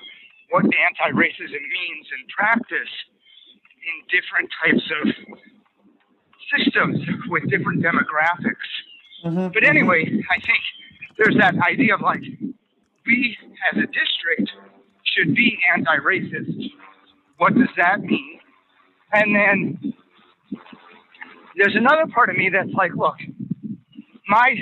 what 0.50 0.64
anti-racism 0.66 1.62
means 1.62 2.06
in 2.16 2.22
practice 2.32 2.94
in 3.86 3.96
different 4.10 4.50
types 4.64 4.86
of 5.02 5.06
systems 6.56 7.00
with 7.30 7.50
different 7.50 7.84
demographics. 7.84 8.70
Mm-hmm. 9.26 9.54
But 9.54 9.64
anyway, 9.64 10.06
I 10.06 10.40
think 10.42 10.62
there's 11.18 11.36
that 11.38 11.56
idea 11.60 11.96
of 11.96 12.02
like 12.02 12.22
we 13.06 13.38
as 13.72 13.78
a 13.78 13.88
district 13.88 14.52
should 15.04 15.36
be 15.36 15.58
anti-racist. 15.76 16.72
What 17.38 17.54
does 17.56 17.70
that 17.78 18.02
mean? 18.02 18.40
And 19.14 19.36
then 19.36 19.94
there's 21.58 21.76
another 21.76 22.06
part 22.14 22.30
of 22.30 22.38
me 22.38 22.50
that's 22.52 22.74
like, 22.76 22.92
look, 22.96 23.16
my 24.28 24.56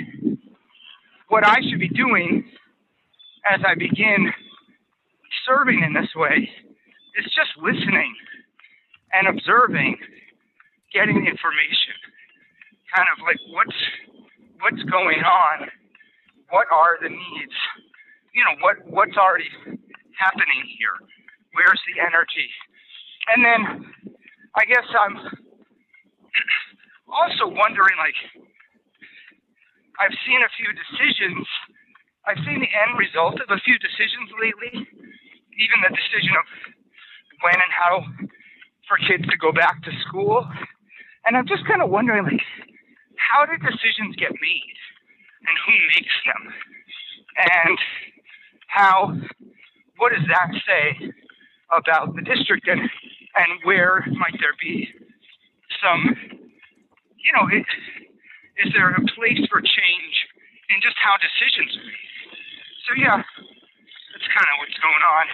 what 1.28 1.46
I 1.46 1.56
should 1.68 1.80
be 1.80 1.88
doing 1.88 2.44
as 3.50 3.60
I 3.66 3.74
begin 3.74 4.32
serving 5.46 5.82
in 5.84 5.92
this 5.94 6.10
way 6.16 6.48
is 7.18 7.24
just 7.26 7.50
listening 7.62 8.14
and 9.12 9.28
observing, 9.28 9.96
getting 10.92 11.16
information, 11.18 11.96
kind 12.94 13.08
of 13.16 13.22
like 13.24 13.38
what's 13.52 13.76
what's 14.60 14.82
going 14.90 15.20
on 15.20 15.68
what 16.50 16.66
are 16.70 16.98
the 17.02 17.08
needs? 17.08 17.56
You 18.34 18.44
know, 18.44 18.54
what 18.60 18.76
what's 18.86 19.16
already 19.16 19.48
happening 20.18 20.62
here? 20.78 20.94
Where's 21.54 21.80
the 21.90 22.00
energy? 22.02 22.50
And 23.34 23.44
then 23.44 23.62
I 24.56 24.64
guess 24.66 24.86
I'm 24.94 25.16
also 27.08 27.48
wondering 27.48 27.96
like 27.98 28.18
I've 30.00 30.16
seen 30.26 30.40
a 30.42 30.50
few 30.56 30.70
decisions. 30.74 31.46
I've 32.26 32.40
seen 32.44 32.60
the 32.60 32.72
end 32.72 32.98
result 32.98 33.36
of 33.40 33.48
a 33.52 33.60
few 33.62 33.78
decisions 33.78 34.32
lately, 34.40 34.74
even 34.80 35.76
the 35.84 35.92
decision 35.92 36.34
of 36.40 36.46
when 37.44 37.54
and 37.60 37.72
how 37.72 37.94
for 38.88 38.96
kids 39.06 39.24
to 39.28 39.36
go 39.36 39.52
back 39.52 39.82
to 39.84 39.92
school. 40.08 40.44
And 41.26 41.36
I'm 41.36 41.46
just 41.46 41.66
kind 41.66 41.82
of 41.82 41.90
wondering 41.90 42.24
like 42.24 42.42
how 43.16 43.46
do 43.46 43.56
decisions 43.56 44.16
get 44.16 44.32
made? 44.32 44.78
and 45.46 45.56
who 45.66 45.72
makes 45.94 46.16
them, 46.24 46.42
and 47.36 47.78
how, 48.68 49.16
what 49.98 50.12
does 50.12 50.26
that 50.28 50.50
say 50.66 51.12
about 51.76 52.14
the 52.14 52.22
district, 52.22 52.66
and, 52.68 52.80
and 52.80 53.50
where 53.64 54.04
might 54.12 54.36
there 54.40 54.56
be 54.60 54.88
some, 55.82 56.33
you 57.24 57.32
know, 57.32 57.48
it, 57.48 57.64
is 58.64 58.72
there 58.76 58.92
a 58.92 59.02
place 59.16 59.40
for 59.48 59.58
change 59.64 60.14
in 60.70 60.78
just 60.84 60.96
how 61.00 61.16
decisions 61.16 61.72
are 61.80 61.88
made? 61.88 62.12
So, 62.84 62.90
yeah, 63.00 63.18
that's 63.18 64.28
kind 64.28 64.46
of 64.46 64.56
what's 64.60 64.78
going 64.78 65.04
on. 65.04 65.26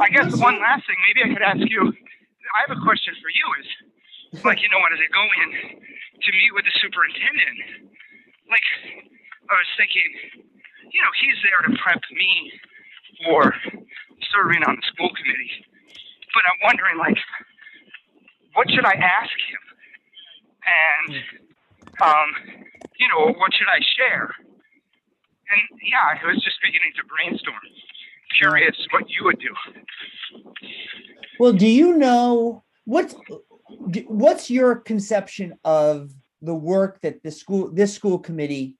I 0.00 0.08
guess 0.10 0.28
one 0.40 0.58
last 0.58 0.88
thing, 0.88 0.96
maybe 1.06 1.20
I 1.22 1.28
could 1.30 1.44
ask 1.44 1.62
you. 1.68 1.92
I 2.56 2.58
have 2.66 2.72
a 2.72 2.80
question 2.80 3.12
for 3.20 3.28
you. 3.28 3.46
Is 3.60 3.68
like 4.42 4.62
you 4.62 4.68
know, 4.72 4.80
when 4.80 4.96
they 4.96 5.10
go 5.12 5.24
in 5.44 5.50
to 5.82 6.28
meet 6.32 6.52
with 6.56 6.64
the 6.64 6.74
superintendent, 6.80 7.92
like 8.48 8.66
I 9.46 9.54
was 9.54 9.70
thinking, 9.76 10.10
you 10.90 11.00
know, 11.04 11.12
he's 11.20 11.38
there 11.44 11.60
to 11.68 11.70
prep 11.78 12.00
me 12.16 12.32
for 13.22 13.54
serving 14.32 14.62
on 14.64 14.76
the 14.76 14.84
school 14.90 15.10
committee. 15.14 15.54
But 16.34 16.42
I'm 16.48 16.60
wondering, 16.64 16.98
like, 16.98 17.18
what 18.54 18.70
should 18.70 18.84
I 18.84 18.94
ask 18.98 19.36
him? 19.46 19.65
And, 20.66 21.16
um, 22.02 22.28
you 22.98 23.08
know, 23.08 23.32
what 23.32 23.54
should 23.54 23.68
I 23.68 23.80
share? 23.96 24.30
And 25.48 25.80
yeah, 25.82 26.18
I 26.20 26.26
was 26.26 26.42
just 26.42 26.56
beginning 26.62 26.92
to 26.96 27.02
brainstorm. 27.04 27.54
Curious 28.38 28.76
what 28.90 29.08
you 29.08 29.24
would 29.24 29.38
do. 29.38 29.54
Well, 31.38 31.52
do 31.52 31.66
you 31.66 31.96
know 31.96 32.64
what's 32.84 33.14
what's 34.08 34.50
your 34.50 34.76
conception 34.76 35.58
of 35.64 36.12
the 36.42 36.54
work 36.54 37.00
that 37.02 37.22
the 37.22 37.30
school 37.30 37.70
this 37.72 37.94
school 37.94 38.18
committee 38.18 38.76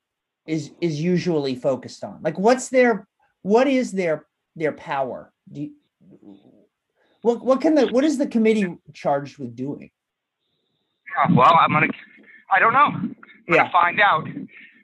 is 0.46 0.72
is 0.80 1.00
usually 1.00 1.54
focused 1.54 2.02
on? 2.02 2.20
Like, 2.22 2.38
what's 2.38 2.68
their 2.68 3.06
what 3.42 3.68
is 3.68 3.92
their 3.92 4.26
their 4.56 4.72
power? 4.72 5.32
Do 5.50 5.62
you, 5.62 5.72
what 7.22 7.44
what 7.44 7.60
can 7.60 7.74
the 7.74 7.86
what 7.86 8.04
is 8.04 8.18
the 8.18 8.26
committee 8.26 8.76
charged 8.92 9.38
with 9.38 9.54
doing? 9.54 9.90
Yeah, 11.16 11.34
well, 11.34 11.54
I'm 11.58 11.72
gonna 11.72 11.88
I 12.50 12.60
don't 12.60 12.72
know. 12.72 12.90
I'm 12.92 13.16
yeah. 13.48 13.56
gonna 13.56 13.72
find 13.72 14.00
out. 14.00 14.26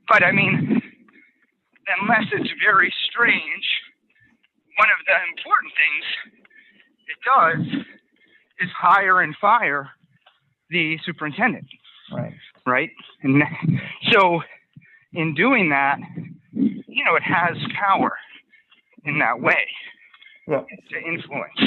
But 0.08 0.22
I 0.22 0.32
mean, 0.32 0.80
unless 2.00 2.26
it's 2.32 2.50
very 2.64 2.92
strange, 3.10 3.64
one 4.78 4.88
of 4.88 5.04
the 5.06 5.14
important 5.36 5.72
things 5.76 6.04
it 7.08 7.18
does 7.24 7.84
is 8.60 8.70
hire 8.76 9.20
and 9.20 9.34
fire 9.40 9.90
the 10.70 10.98
superintendent. 11.04 11.66
Right. 12.12 12.34
Right. 12.66 12.90
And 13.22 13.42
so 14.12 14.40
in 15.12 15.34
doing 15.34 15.70
that, 15.70 15.98
you 16.52 17.04
know, 17.04 17.16
it 17.16 17.22
has 17.22 17.56
power 17.78 18.12
in 19.04 19.18
that 19.18 19.40
way 19.40 19.66
yeah. 20.48 20.60
to 20.90 20.96
influence. 20.98 21.58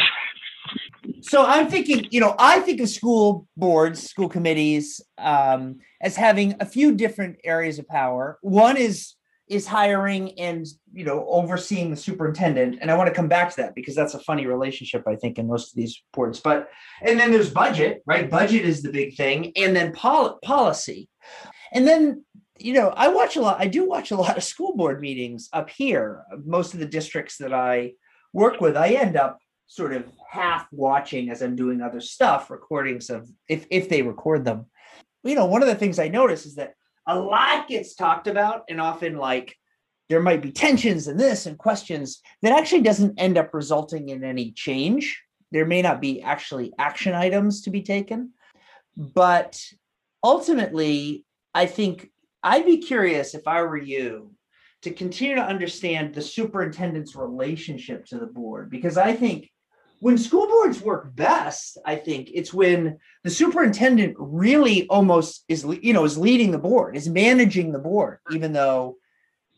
So 1.21 1.45
I'm 1.45 1.69
thinking, 1.69 2.07
you 2.11 2.19
know, 2.19 2.35
I 2.37 2.59
think 2.59 2.81
of 2.81 2.89
school 2.89 3.47
boards, 3.57 4.09
school 4.09 4.29
committees, 4.29 5.01
um, 5.17 5.79
as 6.01 6.15
having 6.15 6.55
a 6.59 6.65
few 6.65 6.93
different 6.93 7.37
areas 7.43 7.79
of 7.79 7.87
power. 7.87 8.37
One 8.41 8.77
is 8.77 9.15
is 9.47 9.67
hiring 9.67 10.37
and 10.39 10.65
you 10.91 11.05
know 11.05 11.25
overseeing 11.29 11.91
the 11.91 11.95
superintendent, 11.95 12.79
and 12.81 12.89
I 12.89 12.97
want 12.97 13.09
to 13.09 13.13
come 13.13 13.27
back 13.27 13.49
to 13.51 13.57
that 13.57 13.75
because 13.75 13.95
that's 13.95 14.15
a 14.15 14.19
funny 14.19 14.47
relationship 14.47 15.03
I 15.07 15.15
think 15.15 15.37
in 15.37 15.47
most 15.47 15.71
of 15.71 15.75
these 15.75 16.01
boards. 16.13 16.39
But 16.39 16.69
and 17.01 17.19
then 17.19 17.31
there's 17.31 17.51
budget, 17.51 18.01
right? 18.05 18.29
Budget 18.29 18.65
is 18.65 18.81
the 18.81 18.91
big 18.91 19.15
thing, 19.15 19.51
and 19.55 19.75
then 19.75 19.93
pol- 19.93 20.39
policy, 20.43 21.09
and 21.73 21.87
then 21.87 22.23
you 22.57 22.73
know 22.73 22.89
I 22.89 23.09
watch 23.09 23.35
a 23.35 23.41
lot. 23.41 23.59
I 23.59 23.67
do 23.67 23.87
watch 23.87 24.11
a 24.11 24.17
lot 24.17 24.37
of 24.37 24.43
school 24.43 24.75
board 24.75 24.99
meetings 24.99 25.49
up 25.53 25.69
here. 25.69 26.23
Most 26.43 26.73
of 26.73 26.79
the 26.79 26.85
districts 26.87 27.37
that 27.37 27.53
I 27.53 27.93
work 28.33 28.61
with, 28.61 28.75
I 28.75 28.89
end 28.89 29.15
up 29.15 29.39
sort 29.67 29.93
of 29.93 30.05
half 30.29 30.67
watching 30.71 31.29
as 31.29 31.41
I'm 31.41 31.55
doing 31.55 31.81
other 31.81 32.01
stuff, 32.01 32.49
recordings 32.49 33.09
of 33.09 33.27
if 33.49 33.65
if 33.69 33.89
they 33.89 34.01
record 34.01 34.45
them. 34.45 34.65
You 35.23 35.35
know, 35.35 35.45
one 35.45 35.61
of 35.61 35.67
the 35.67 35.75
things 35.75 35.97
I 35.99 36.07
notice 36.07 36.45
is 36.45 36.55
that 36.55 36.73
a 37.07 37.17
lot 37.17 37.67
gets 37.67 37.95
talked 37.95 38.27
about, 38.27 38.63
and 38.69 38.79
often 38.79 39.17
like 39.17 39.55
there 40.09 40.21
might 40.21 40.41
be 40.41 40.51
tensions 40.51 41.07
and 41.07 41.19
this 41.19 41.45
and 41.45 41.57
questions 41.57 42.21
that 42.41 42.57
actually 42.57 42.81
doesn't 42.81 43.19
end 43.19 43.37
up 43.37 43.53
resulting 43.53 44.09
in 44.09 44.23
any 44.23 44.51
change. 44.51 45.21
There 45.51 45.65
may 45.65 45.81
not 45.81 46.01
be 46.01 46.21
actually 46.21 46.73
action 46.77 47.13
items 47.13 47.61
to 47.61 47.71
be 47.71 47.81
taken, 47.81 48.31
but 48.95 49.59
ultimately, 50.23 51.25
I 51.53 51.65
think 51.65 52.11
I'd 52.43 52.65
be 52.65 52.77
curious 52.77 53.33
if 53.33 53.47
I 53.47 53.63
were 53.63 53.77
you 53.77 54.31
to 54.83 54.91
continue 54.91 55.35
to 55.35 55.41
understand 55.41 56.13
the 56.13 56.21
superintendent's 56.21 57.15
relationship 57.15 58.05
to 58.05 58.19
the 58.19 58.27
board 58.27 58.69
because 58.69 58.97
I 58.97 59.13
think 59.13 59.49
when 60.05 60.19
school 60.19 60.45
boards 60.45 60.79
work 60.81 61.15
best, 61.15 61.79
I 61.83 61.95
think 61.95 62.29
it's 62.31 62.53
when 62.53 62.99
the 63.23 63.31
superintendent 63.31 64.15
really 64.19 64.85
almost 64.87 65.43
is, 65.49 65.65
you 65.81 65.93
know, 65.93 66.05
is 66.05 66.15
leading 66.15 66.51
the 66.51 66.59
board, 66.59 66.95
is 66.95 67.09
managing 67.09 67.71
the 67.71 67.79
board, 67.79 68.19
even 68.31 68.53
though 68.53 68.97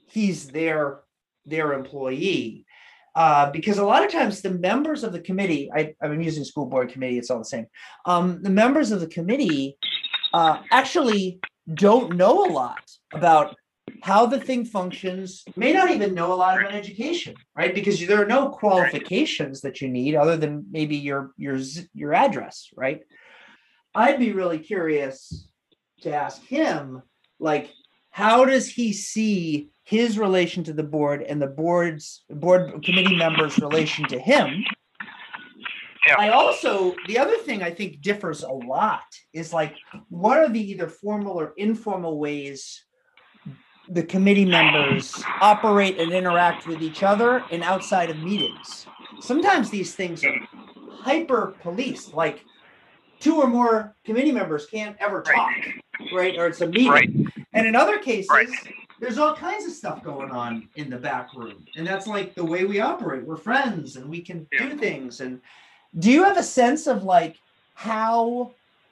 he's 0.07 0.47
their 0.47 1.01
their 1.45 1.73
employee. 1.73 2.65
Uh, 3.13 3.51
because 3.51 3.77
a 3.77 3.83
lot 3.83 4.05
of 4.05 4.09
times 4.09 4.41
the 4.41 4.49
members 4.49 5.03
of 5.03 5.11
the 5.11 5.19
committee, 5.19 5.69
I, 5.75 5.95
I'm 6.01 6.21
using 6.21 6.45
school 6.45 6.67
board 6.67 6.93
committee, 6.93 7.17
it's 7.17 7.29
all 7.29 7.39
the 7.39 7.43
same. 7.43 7.67
Um, 8.05 8.41
the 8.41 8.49
members 8.49 8.91
of 8.91 9.01
the 9.01 9.07
committee 9.07 9.75
uh, 10.33 10.61
actually 10.71 11.41
don't 11.73 12.15
know 12.15 12.45
a 12.45 12.49
lot 12.53 12.89
about 13.13 13.57
how 14.03 14.25
the 14.25 14.39
thing 14.39 14.65
functions 14.65 15.43
may 15.55 15.73
not 15.73 15.91
even 15.91 16.13
know 16.13 16.33
a 16.33 16.35
lot 16.35 16.59
about 16.59 16.73
education 16.73 17.35
right? 17.55 17.73
Because 17.73 18.05
there 18.05 18.21
are 18.21 18.27
no 18.27 18.49
qualifications 18.49 19.61
that 19.61 19.81
you 19.81 19.89
need 19.89 20.15
other 20.15 20.37
than 20.37 20.65
maybe 20.71 20.97
your 20.97 21.31
your 21.37 21.59
your 21.93 22.13
address 22.13 22.69
right? 22.75 23.01
I'd 23.95 24.19
be 24.19 24.31
really 24.31 24.59
curious 24.59 25.47
to 26.01 26.13
ask 26.13 26.43
him 26.43 27.01
like 27.39 27.71
how 28.11 28.45
does 28.45 28.67
he 28.67 28.93
see 28.93 29.69
his 29.83 30.17
relation 30.17 30.63
to 30.63 30.73
the 30.73 30.83
board 30.83 31.21
and 31.21 31.41
the 31.41 31.47
board's 31.47 32.23
board 32.29 32.83
committee 32.83 33.15
members 33.15 33.59
relation 33.59 34.07
to 34.07 34.19
him? 34.19 34.63
Yeah. 36.07 36.15
I 36.17 36.29
also 36.29 36.95
the 37.07 37.19
other 37.19 37.37
thing 37.37 37.61
I 37.61 37.71
think 37.71 38.01
differs 38.01 38.43
a 38.43 38.51
lot 38.51 39.03
is 39.33 39.53
like 39.53 39.75
what 40.09 40.37
are 40.37 40.49
the 40.49 40.71
either 40.71 40.87
formal 40.87 41.33
or 41.33 41.53
informal 41.57 42.17
ways 42.17 42.85
the 43.89 44.03
committee 44.03 44.45
members 44.45 45.23
operate 45.41 45.99
and 45.99 46.11
interact 46.11 46.67
with 46.67 46.81
each 46.81 47.03
other 47.03 47.43
and 47.51 47.63
outside 47.63 48.09
of 48.09 48.17
meetings. 48.19 48.85
Sometimes 49.19 49.69
these 49.69 49.95
things 49.95 50.23
are 50.23 50.35
hyper 50.89 51.55
policed, 51.61 52.13
like 52.13 52.43
two 53.19 53.41
or 53.41 53.47
more 53.47 53.95
committee 54.03 54.31
members 54.31 54.65
can't 54.65 54.95
ever 54.99 55.21
talk, 55.21 55.35
right? 55.35 56.13
right? 56.13 56.37
Or 56.37 56.47
it's 56.47 56.61
a 56.61 56.67
meeting. 56.67 56.89
Right. 56.89 57.09
And 57.53 57.65
in 57.65 57.75
other 57.75 57.97
cases, 57.97 58.29
right. 58.29 58.49
there's 58.99 59.17
all 59.17 59.35
kinds 59.35 59.65
of 59.65 59.71
stuff 59.71 60.03
going 60.03 60.31
on 60.31 60.67
in 60.75 60.89
the 60.89 60.97
back 60.97 61.33
room. 61.33 61.65
And 61.75 61.87
that's 61.87 62.07
like 62.07 62.35
the 62.35 62.45
way 62.45 62.65
we 62.65 62.79
operate. 62.79 63.23
We're 63.23 63.37
friends 63.37 63.95
and 63.95 64.09
we 64.09 64.21
can 64.21 64.47
yeah. 64.51 64.69
do 64.69 64.77
things. 64.77 65.21
And 65.21 65.41
do 65.99 66.11
you 66.11 66.23
have 66.23 66.37
a 66.37 66.43
sense 66.43 66.87
of 66.87 67.03
like 67.03 67.37
how 67.73 68.51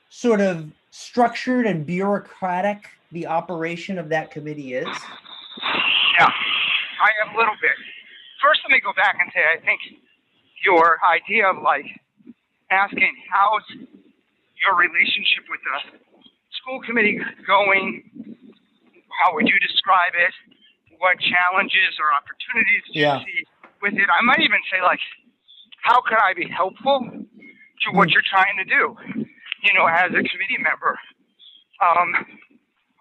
sort 0.10 0.42
of 0.42 0.72
structured 0.92 1.66
and 1.66 1.86
bureaucratic 1.86 2.88
the 3.16 3.26
operation 3.26 3.98
of 3.98 4.10
that 4.10 4.30
committee 4.30 4.76
is? 4.76 4.86
Yeah, 6.20 6.28
I 6.28 7.10
have 7.24 7.34
a 7.34 7.38
little 7.40 7.56
bit. 7.64 7.80
First, 8.44 8.60
let 8.68 8.76
me 8.76 8.84
go 8.84 8.92
back 8.94 9.16
and 9.24 9.32
say 9.34 9.40
I 9.40 9.58
think 9.64 9.80
your 10.68 11.00
idea 11.08 11.48
of 11.48 11.64
like 11.64 11.88
asking 12.70 13.16
how's 13.32 13.64
your 14.60 14.76
relationship 14.76 15.48
with 15.48 15.64
the 15.64 15.98
school 16.60 16.84
committee 16.84 17.18
going? 17.48 18.04
How 19.24 19.34
would 19.34 19.48
you 19.48 19.60
describe 19.64 20.12
it? 20.20 20.34
What 21.00 21.16
challenges 21.24 21.96
or 22.04 22.12
opportunities 22.12 22.84
do 22.92 23.00
yeah. 23.00 23.20
you 23.20 23.26
see 23.26 23.40
with 23.82 23.94
it? 23.96 24.10
I 24.12 24.20
might 24.28 24.44
even 24.44 24.60
say 24.68 24.84
like, 24.84 25.00
how 25.84 26.02
could 26.02 26.20
I 26.20 26.34
be 26.34 26.52
helpful 26.52 27.00
to 27.00 27.88
what 27.96 28.10
mm. 28.10 28.12
you're 28.12 28.28
trying 28.28 28.60
to 28.60 28.68
do? 28.68 28.84
You 29.64 29.72
know, 29.74 29.88
as 29.88 30.12
a 30.12 30.20
committee 30.20 30.60
member. 30.60 31.00
Um, 31.80 32.14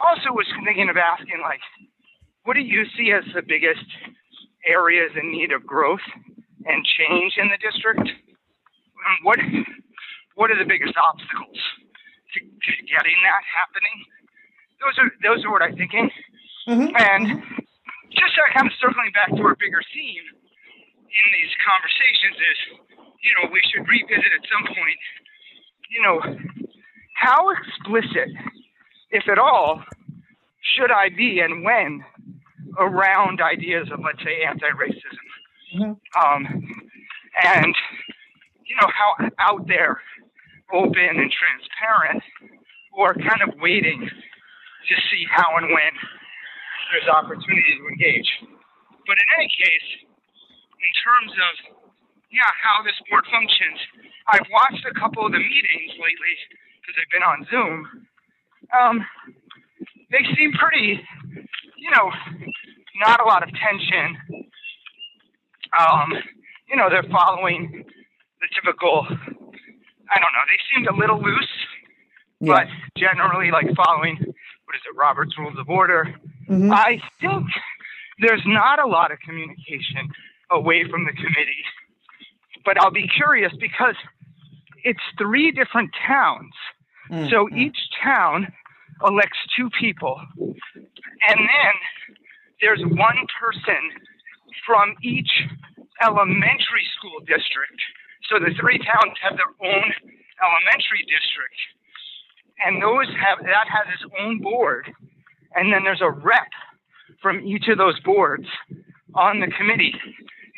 also 0.01 0.33
was 0.33 0.47
thinking 0.65 0.89
of 0.89 0.97
asking 0.97 1.41
like, 1.43 1.61
what 2.45 2.55
do 2.55 2.61
you 2.61 2.85
see 2.97 3.13
as 3.13 3.25
the 3.35 3.43
biggest 3.43 3.85
areas 4.67 5.13
in 5.17 5.33
need 5.33 5.53
of 5.53 5.67
growth 5.67 6.05
and 6.67 6.85
change 6.85 7.35
in 7.39 7.49
the 7.49 7.59
district? 7.61 8.09
What 9.23 9.39
what 10.35 10.51
are 10.51 10.59
the 10.59 10.67
biggest 10.67 10.97
obstacles 10.97 11.61
to, 12.35 12.39
to 12.41 12.71
getting 12.89 13.19
that 13.23 13.43
happening? 13.47 13.99
Those 14.81 14.97
are 14.99 15.11
those 15.23 15.45
are 15.45 15.51
what 15.53 15.63
I'm 15.63 15.77
thinking. 15.77 16.11
Mm-hmm. 16.69 16.97
And 16.97 17.43
just 18.13 18.35
uh, 18.39 18.49
kind 18.57 18.67
of 18.67 18.75
circling 18.81 19.13
back 19.13 19.29
to 19.37 19.43
our 19.45 19.57
bigger 19.57 19.83
theme 19.93 20.27
in 21.15 21.27
these 21.37 21.53
conversations 21.61 22.37
is, 22.41 22.59
you 23.23 23.33
know, 23.37 23.53
we 23.53 23.61
should 23.69 23.85
revisit 23.87 24.31
at 24.33 24.45
some 24.49 24.65
point, 24.73 25.01
you 25.93 26.01
know, 26.03 26.17
how 27.15 27.51
explicit 27.53 28.33
if 29.15 29.29
at 29.31 29.39
all, 29.39 29.83
should 30.75 30.91
I 30.91 31.09
be 31.09 31.39
and 31.39 31.65
when 31.65 32.05
around 32.79 33.41
ideas 33.41 33.89
of, 33.93 34.01
let's 34.03 34.19
say, 34.19 34.43
anti-racism? 34.43 35.27
Mm-hmm. 35.79 35.95
Um, 36.19 36.43
and 37.43 37.75
you 38.67 38.75
know 38.81 38.91
how 38.91 39.31
out 39.39 39.67
there, 39.67 40.03
open 40.73 41.15
and 41.15 41.31
transparent, 41.31 42.23
or 42.93 43.15
kind 43.15 43.43
of 43.47 43.55
waiting 43.63 44.03
to 44.03 44.95
see 45.11 45.25
how 45.31 45.57
and 45.59 45.71
when 45.71 45.95
there's 46.91 47.09
opportunity 47.09 47.75
to 47.79 47.85
engage. 47.87 48.31
But 49.07 49.19
in 49.19 49.27
any 49.39 49.49
case, 49.51 49.89
in 50.83 50.93
terms 51.07 51.33
of 51.39 51.53
yeah, 52.35 52.51
how 52.59 52.83
this 52.83 52.99
board 53.07 53.23
functions, 53.31 53.79
I've 54.27 54.47
watched 54.51 54.83
a 54.91 54.95
couple 54.99 55.23
of 55.23 55.31
the 55.31 55.39
meetings 55.39 55.95
lately 56.03 56.35
because 56.83 56.99
I've 56.99 57.13
been 57.15 57.23
on 57.23 57.47
Zoom, 57.47 58.07
um, 58.73 59.05
they 60.11 60.25
seem 60.37 60.53
pretty, 60.53 61.01
you 61.77 61.91
know, 61.91 62.11
not 63.01 63.21
a 63.21 63.25
lot 63.25 63.43
of 63.43 63.51
tension. 63.51 64.17
Um, 65.79 66.13
you 66.69 66.77
know, 66.77 66.89
they're 66.89 67.11
following 67.11 67.85
the 68.41 68.49
typical, 68.55 69.07
I 69.09 70.21
don't 70.21 70.33
know, 70.33 70.45
they 70.49 70.61
seemed 70.75 70.87
a 70.89 70.95
little 70.95 71.21
loose, 71.21 71.49
yeah. 72.41 72.55
but 72.55 72.67
generally 72.97 73.51
like 73.51 73.67
following, 73.75 74.17
what 74.19 74.77
is 74.77 74.83
it, 74.87 74.97
Robert's 74.97 75.37
Rules 75.39 75.59
of 75.59 75.69
Order. 75.69 76.15
Mm-hmm. 76.49 76.73
I 76.73 77.01
think 77.21 77.47
there's 78.21 78.43
not 78.47 78.79
a 78.79 78.87
lot 78.87 79.11
of 79.13 79.19
communication 79.21 80.09
away 80.51 80.89
from 80.89 81.05
the 81.05 81.13
committee, 81.13 81.65
but 82.65 82.81
I'll 82.81 82.93
be 82.93 83.09
curious 83.09 83.53
because 83.59 83.97
it's 84.85 85.01
three 85.19 85.51
different 85.51 85.91
towns. 86.07 86.53
Mm-hmm. 87.15 87.31
So 87.31 87.47
each 87.55 87.79
town 88.03 88.51
elects 89.07 89.39
two 89.57 89.71
people. 89.79 90.21
And 90.37 91.39
then 91.39 91.75
there's 92.61 92.83
one 92.83 93.23
person 93.39 93.83
from 94.67 94.95
each 95.03 95.31
elementary 96.03 96.87
school 96.99 97.21
district. 97.21 97.79
So 98.27 98.43
the 98.43 98.51
three 98.59 98.79
towns 98.79 99.15
have 99.23 99.39
their 99.39 99.55
own 99.63 99.87
elementary 100.43 101.07
district. 101.07 101.59
And 102.67 102.83
those 102.83 103.07
have 103.15 103.45
that 103.47 103.67
has 103.71 103.87
its 103.95 104.07
own 104.19 104.41
board. 104.43 104.91
And 105.55 105.73
then 105.73 105.85
there's 105.85 106.03
a 106.03 106.11
rep 106.11 106.51
from 107.23 107.47
each 107.47 107.69
of 107.69 107.79
those 107.79 107.99
boards 108.01 108.47
on 109.15 109.39
the 109.39 109.51
committee. 109.55 109.95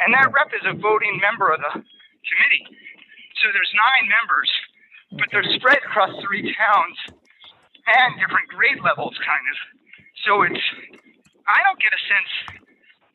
And 0.01 0.15
that 0.15 0.33
rep 0.33 0.53
is 0.57 0.65
a 0.65 0.73
voting 0.73 1.21
member 1.21 1.53
of 1.53 1.61
the 1.61 1.73
committee. 1.73 2.65
So 3.43 3.53
there's 3.53 3.73
nine 3.77 4.09
members, 4.09 4.49
but 5.13 5.27
they're 5.31 5.47
spread 5.57 5.79
across 5.79 6.11
three 6.27 6.43
towns 6.55 6.97
and 7.87 8.19
different 8.19 8.49
grade 8.49 8.83
levels, 8.83 9.15
kind 9.23 9.47
of. 9.51 9.57
So 10.25 10.43
it's, 10.43 10.65
I 11.47 11.59
don't 11.63 11.79
get 11.79 11.93
a 11.95 12.03
sense 12.11 12.63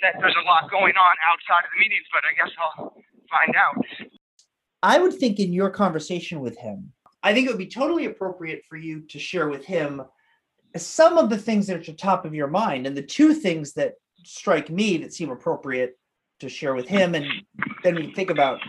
that 0.01 0.15
there's 0.19 0.35
a 0.41 0.45
lot 0.45 0.71
going 0.71 0.95
on 0.95 1.15
outside 1.27 1.65
of 1.65 1.71
the 1.75 1.79
meetings, 1.79 2.05
but 2.11 2.23
I 2.23 2.33
guess 2.35 2.51
I'll 2.57 2.95
find 3.29 3.55
out. 3.55 3.85
I 4.83 4.99
would 4.99 5.13
think 5.13 5.39
in 5.39 5.53
your 5.53 5.69
conversation 5.69 6.39
with 6.39 6.57
him, 6.57 6.93
I 7.21 7.33
think 7.33 7.47
it 7.47 7.51
would 7.51 7.59
be 7.59 7.67
totally 7.67 8.05
appropriate 8.05 8.63
for 8.67 8.77
you 8.77 9.01
to 9.09 9.19
share 9.19 9.47
with 9.47 9.65
him 9.65 10.01
some 10.75 11.17
of 11.17 11.29
the 11.29 11.37
things 11.37 11.67
that 11.67 11.75
are 11.75 11.79
at 11.79 11.85
the 11.85 11.93
top 11.93 12.25
of 12.25 12.33
your 12.33 12.47
mind. 12.47 12.87
And 12.87 12.97
the 12.97 13.03
two 13.03 13.33
things 13.33 13.73
that 13.73 13.93
strike 14.23 14.69
me 14.69 14.97
that 14.97 15.13
seem 15.13 15.29
appropriate 15.29 15.97
to 16.39 16.49
share 16.49 16.73
with 16.73 16.87
him, 16.87 17.13
and 17.13 17.25
then 17.83 17.95
we 17.95 18.11
think 18.13 18.31
about 18.31 18.59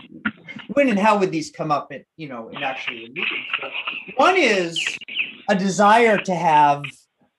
when 0.73 0.89
and 0.89 0.99
how 0.99 1.17
would 1.19 1.31
these 1.31 1.51
come 1.51 1.71
up 1.71 1.91
in, 1.91 2.03
you 2.17 2.27
know, 2.27 2.49
in 2.49 2.63
actually 2.63 3.05
in 3.05 3.13
meetings. 3.13 3.47
But 3.61 3.71
one 4.15 4.35
is 4.37 4.79
a 5.49 5.55
desire 5.55 6.17
to 6.17 6.35
have 6.35 6.83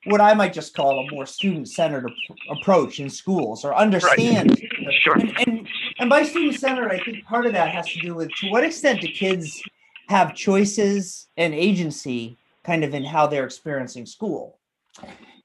what 0.06 0.20
I 0.20 0.34
might 0.34 0.52
just 0.52 0.74
call 0.74 0.98
a 0.98 1.10
more 1.10 1.24
student-centered 1.24 2.04
ap- 2.04 2.58
approach 2.58 3.00
in 3.00 3.08
schools 3.08 3.64
or 3.64 3.74
understand. 3.74 4.50
Right. 4.50 4.94
Sure. 5.02 5.14
And, 5.14 5.32
and, 5.46 5.68
and 5.98 6.10
by 6.10 6.22
student-centered, 6.22 6.92
I 6.92 7.02
think 7.02 7.24
part 7.24 7.46
of 7.46 7.52
that 7.52 7.70
has 7.70 7.86
to 7.88 8.00
do 8.00 8.14
with 8.14 8.30
to 8.40 8.50
what 8.50 8.64
extent 8.64 9.00
do 9.00 9.08
kids 9.08 9.62
have 10.08 10.34
choices 10.34 11.28
and 11.36 11.54
agency 11.54 12.36
kind 12.64 12.84
of 12.84 12.94
in 12.94 13.04
how 13.04 13.26
they're 13.26 13.44
experiencing 13.44 14.06
school. 14.06 14.58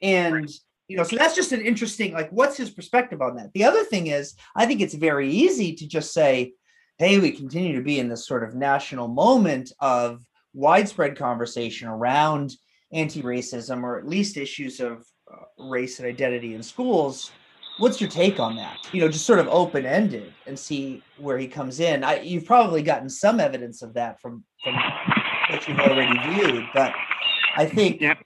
And 0.01 0.49
you 0.89 0.97
know, 0.97 1.03
so 1.03 1.15
that's 1.15 1.35
just 1.35 1.51
an 1.51 1.61
interesting 1.61 2.13
like 2.13 2.29
what's 2.31 2.57
his 2.57 2.69
perspective 2.69 3.21
on 3.21 3.35
that. 3.35 3.53
The 3.53 3.63
other 3.63 3.83
thing 3.83 4.07
is 4.07 4.35
I 4.55 4.65
think 4.65 4.81
it's 4.81 4.95
very 4.95 5.29
easy 5.29 5.75
to 5.75 5.87
just 5.87 6.13
say, 6.13 6.53
hey, 6.99 7.17
we 7.19 7.31
continue 7.31 7.75
to 7.75 7.81
be 7.81 7.99
in 7.99 8.09
this 8.09 8.27
sort 8.27 8.43
of 8.43 8.53
national 8.55 9.07
moment 9.07 9.71
of 9.79 10.21
widespread 10.53 11.17
conversation 11.17 11.87
around 11.87 12.51
anti-racism 12.91 13.83
or 13.83 13.97
at 13.97 14.07
least 14.07 14.37
issues 14.37 14.79
of 14.79 15.05
uh, 15.31 15.63
race 15.69 15.99
and 15.99 16.07
identity 16.07 16.53
in 16.53 16.61
schools. 16.61 17.31
What's 17.77 18.01
your 18.01 18.09
take 18.09 18.39
on 18.39 18.57
that? 18.57 18.77
You 18.91 18.99
know 19.01 19.07
just 19.07 19.25
sort 19.25 19.39
of 19.39 19.47
open-ended 19.47 20.33
and 20.45 20.59
see 20.59 21.01
where 21.17 21.37
he 21.37 21.47
comes 21.47 21.79
in. 21.79 22.03
I, 22.03 22.19
you've 22.19 22.45
probably 22.45 22.81
gotten 22.81 23.09
some 23.09 23.39
evidence 23.39 23.81
of 23.81 23.93
that 23.93 24.19
from 24.19 24.43
from 24.63 24.75
what 25.49 25.67
you've 25.67 25.79
already 25.79 26.19
viewed 26.29 26.65
but 26.73 26.93
i 27.55 27.65
think 27.65 28.01
Yep. 28.01 28.17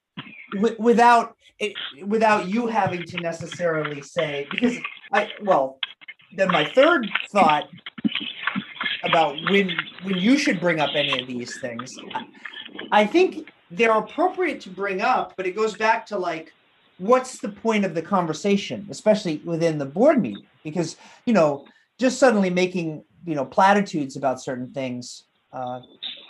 w- 0.56 0.76
without 0.80 1.36
it, 1.60 1.74
without 2.06 2.48
you 2.48 2.68
having 2.68 3.04
to 3.06 3.18
necessarily 3.22 4.02
say 4.02 4.48
because 4.52 4.78
i 5.14 5.30
well 5.42 5.80
then 6.36 6.50
my 6.52 6.66
third 6.66 7.08
thought 7.32 7.66
about 9.04 9.36
when 9.50 9.76
when 10.04 10.18
you 10.18 10.38
should 10.38 10.60
bring 10.60 10.80
up 10.80 10.92
any 10.96 11.20
of 11.22 11.28
these 11.28 11.60
things. 11.60 11.96
I- 12.92 13.06
think 13.06 13.52
they're 13.72 13.98
appropriate 13.98 14.62
to 14.62 14.70
bring 14.70 15.02
up 15.02 15.34
but 15.36 15.48
it 15.48 15.56
goes 15.56 15.76
back 15.76 16.06
to 16.08 16.18
like 16.18 16.52
what's 16.98 17.40
the 17.40 17.50
point 17.50 17.86
of 17.86 17.96
the 17.96 18.02
conversation 18.02 18.88
especially 18.90 19.42
within 19.46 19.78
the 19.78 19.86
board 19.86 20.22
meeting? 20.22 20.46
Because 20.64 20.96
you 21.26 21.34
know 21.34 21.66
just 22.00 22.20
suddenly 22.20 22.50
making 22.50 23.04
you 23.26 23.36
know 23.36 23.46
platitudes 23.46 24.16
about 24.16 24.42
certain 24.42 24.72
things 24.74 25.24
uh, 25.52 25.82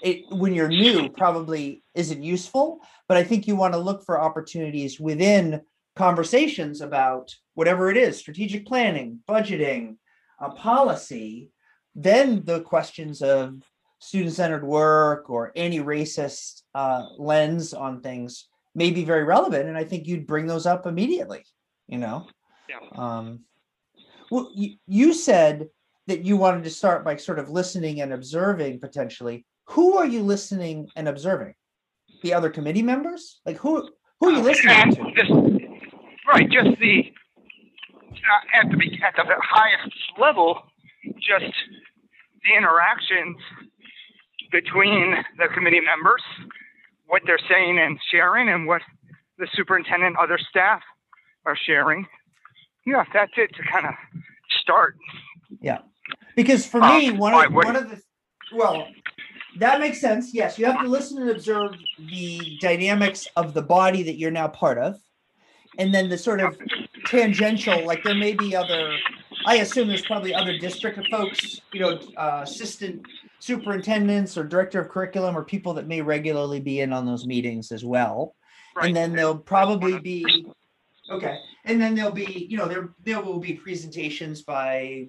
it 0.02 0.26
when 0.30 0.54
you're 0.54 0.70
new 0.70 1.10
probably 1.10 1.84
isn't 1.96 2.24
useful 2.24 2.80
but 3.08 3.18
i 3.18 3.24
think 3.24 3.48
you 3.48 3.56
want 3.56 3.74
to 3.74 3.80
look 3.80 4.04
for 4.06 4.22
opportunities 4.22 5.00
within 5.00 5.62
conversations 5.96 6.82
about 6.82 7.34
whatever 7.54 7.90
it 7.90 7.98
is 7.98 8.18
strategic 8.18 8.66
planning 8.66 9.20
budgeting 9.28 9.96
uh, 10.42 10.50
policy 10.50 11.50
then 11.96 12.44
the 12.46 12.62
questions 12.62 13.22
of 13.22 13.56
student-centered 14.00 14.64
work 14.64 15.30
or 15.30 15.52
anti-racist 15.56 16.64
uh, 16.76 17.06
lens 17.18 17.74
on 17.74 18.02
things 18.02 18.48
may 18.76 18.92
be 18.92 19.06
very 19.06 19.24
relevant 19.24 19.68
and 19.70 19.78
i 19.78 19.84
think 19.84 20.08
you'd 20.08 20.28
bring 20.28 20.48
those 20.48 20.66
up 20.66 20.86
immediately 20.86 21.44
you 21.88 21.98
know? 21.98 22.28
Yeah. 22.70 22.78
um 22.96 23.42
well 24.32 24.50
you, 24.56 24.76
you 24.88 25.14
said 25.14 25.68
that 26.08 26.26
you 26.26 26.38
wanted 26.38 26.64
to 26.64 26.70
start 26.70 27.06
by 27.06 27.16
sort 27.16 27.40
of 27.40 27.50
listening 27.50 28.02
and 28.02 28.14
observing 28.14 28.80
potentially. 28.80 29.46
Who 29.70 29.98
are 29.98 30.06
you 30.06 30.22
listening 30.22 30.90
and 30.96 31.08
observing? 31.08 31.54
The 32.24 32.34
other 32.34 32.50
committee 32.50 32.82
members? 32.82 33.40
Like 33.46 33.58
who 33.58 33.90
who 34.20 34.28
are 34.30 34.32
you 34.32 34.42
listening 34.42 34.76
And 34.76 34.96
to? 34.96 35.12
just, 35.16 35.32
right, 36.28 36.50
just 36.50 36.78
the 36.80 37.14
uh, 38.12 38.60
at 38.60 38.70
the 38.70 39.00
at 39.04 39.16
the 39.16 39.36
highest 39.42 39.96
level, 40.20 40.64
just 41.20 41.54
the 42.44 42.58
interactions 42.58 43.38
between 44.52 45.16
the 45.38 45.48
committee 45.54 45.82
members, 45.82 46.22
what 47.08 47.22
they're 47.26 47.40
saying 47.50 47.80
and 47.80 47.98
sharing, 48.12 48.50
and 48.50 48.68
what 48.68 48.82
the 49.38 49.48
superintendent, 49.54 50.16
other 50.18 50.38
staff 50.50 50.82
are 51.46 51.56
sharing. 51.56 52.06
Yeah, 52.86 53.04
that's 53.14 53.32
it 53.38 53.54
to 53.56 53.64
kind 53.64 53.86
of 53.88 53.94
start. 54.62 54.96
Yeah, 55.62 55.80
because 56.36 56.66
for 56.66 56.84
Um, 56.84 56.98
me 56.98 57.12
one 57.12 57.34
of 57.34 57.54
one 57.54 57.76
of 57.76 57.90
the 57.90 58.02
well 58.54 58.88
that 59.58 59.80
makes 59.80 60.00
sense 60.00 60.34
yes 60.34 60.58
you 60.60 60.66
have 60.66 60.82
to 60.82 60.88
listen 60.88 61.22
and 61.22 61.30
observe 61.30 61.72
the 61.98 62.58
dynamics 62.60 63.28
of 63.36 63.54
the 63.54 63.62
body 63.62 64.04
that 64.04 64.18
you're 64.18 64.32
now 64.32 64.48
part 64.48 64.78
of 64.78 65.00
and 65.78 65.94
then 65.94 66.10
the 66.10 66.18
sort 66.18 66.40
of 66.40 66.58
tangential 67.06 67.86
like 67.86 68.04
there 68.04 68.16
may 68.16 68.34
be 68.34 68.56
other 68.56 68.96
i 69.46 69.58
assume 69.58 69.88
there's 69.88 70.06
probably 70.06 70.34
other 70.34 70.58
district 70.58 71.00
folks 71.10 71.60
you 71.72 71.80
know 71.80 72.00
uh, 72.18 72.42
assistant 72.44 73.06
superintendents 73.40 74.38
or 74.38 74.44
director 74.44 74.80
of 74.82 74.90
curriculum 74.90 75.38
or 75.38 75.44
people 75.44 75.74
that 75.74 75.88
may 75.88 76.02
regularly 76.02 76.60
be 76.60 76.80
in 76.82 76.94
on 76.94 77.06
those 77.06 77.26
meetings 77.26 77.72
as 77.72 77.84
well 77.86 78.36
Right. 78.76 78.88
and 78.88 78.96
then 78.96 79.14
there'll 79.14 79.38
probably 79.38 80.00
be 80.00 80.26
okay 81.12 81.38
and 81.66 81.80
then 81.80 81.94
there'll 81.94 82.12
be 82.12 82.48
you 82.50 82.58
know 82.58 82.68
there 82.68 82.90
there 83.04 83.22
will 83.22 83.40
be 83.40 83.54
presentations 83.54 84.42
by 84.42 85.08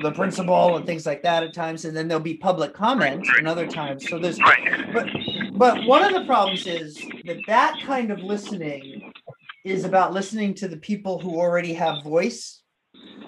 the 0.00 0.12
principal 0.12 0.76
and 0.76 0.86
things 0.86 1.04
like 1.04 1.22
that 1.24 1.42
at 1.42 1.52
times 1.52 1.84
and 1.84 1.94
then 1.94 2.08
there'll 2.08 2.22
be 2.22 2.34
public 2.38 2.72
comment 2.72 3.26
and 3.36 3.46
other 3.46 3.66
times 3.66 4.08
so 4.08 4.18
there's 4.18 4.40
Right. 4.40 4.90
but 4.94 5.08
but 5.54 5.84
one 5.84 6.02
of 6.02 6.14
the 6.14 6.24
problems 6.24 6.66
is 6.66 6.96
that 7.26 7.38
that 7.46 7.80
kind 7.84 8.10
of 8.10 8.20
listening 8.20 9.12
is 9.64 9.84
about 9.84 10.14
listening 10.14 10.54
to 10.54 10.68
the 10.68 10.78
people 10.78 11.18
who 11.18 11.38
already 11.38 11.74
have 11.74 12.02
voice 12.02 12.61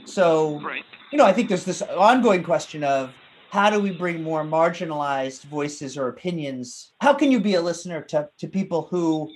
so 0.04 0.58
Right. 0.60 0.84
you 1.10 1.18
know 1.18 1.24
i 1.24 1.32
think 1.32 1.48
there's 1.48 1.64
this 1.64 1.82
ongoing 1.82 2.42
question 2.42 2.84
of 2.84 3.12
how 3.54 3.70
do 3.70 3.78
we 3.78 3.92
bring 3.92 4.20
more 4.20 4.42
marginalized 4.42 5.44
voices 5.44 5.96
or 5.96 6.08
opinions? 6.08 6.92
How 7.00 7.14
can 7.14 7.30
you 7.30 7.38
be 7.38 7.54
a 7.54 7.62
listener 7.62 8.02
to, 8.06 8.28
to 8.40 8.48
people 8.48 8.88
who 8.90 9.30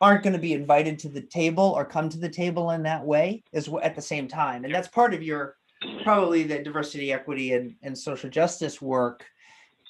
aren't 0.00 0.22
going 0.22 0.32
to 0.32 0.38
be 0.38 0.54
invited 0.54 0.98
to 1.00 1.10
the 1.10 1.20
table 1.20 1.74
or 1.76 1.84
come 1.84 2.08
to 2.08 2.18
the 2.18 2.30
table 2.30 2.70
in 2.70 2.84
that 2.84 3.04
way 3.04 3.44
as 3.52 3.68
at 3.82 3.94
the 3.94 4.00
same 4.00 4.26
time? 4.26 4.64
And 4.64 4.74
that's 4.74 4.88
part 4.88 5.12
of 5.12 5.22
your 5.22 5.54
probably 6.02 6.44
the 6.44 6.60
diversity 6.60 7.12
equity 7.12 7.52
and, 7.52 7.74
and 7.82 7.98
social 7.98 8.30
justice 8.30 8.80
work 8.80 9.26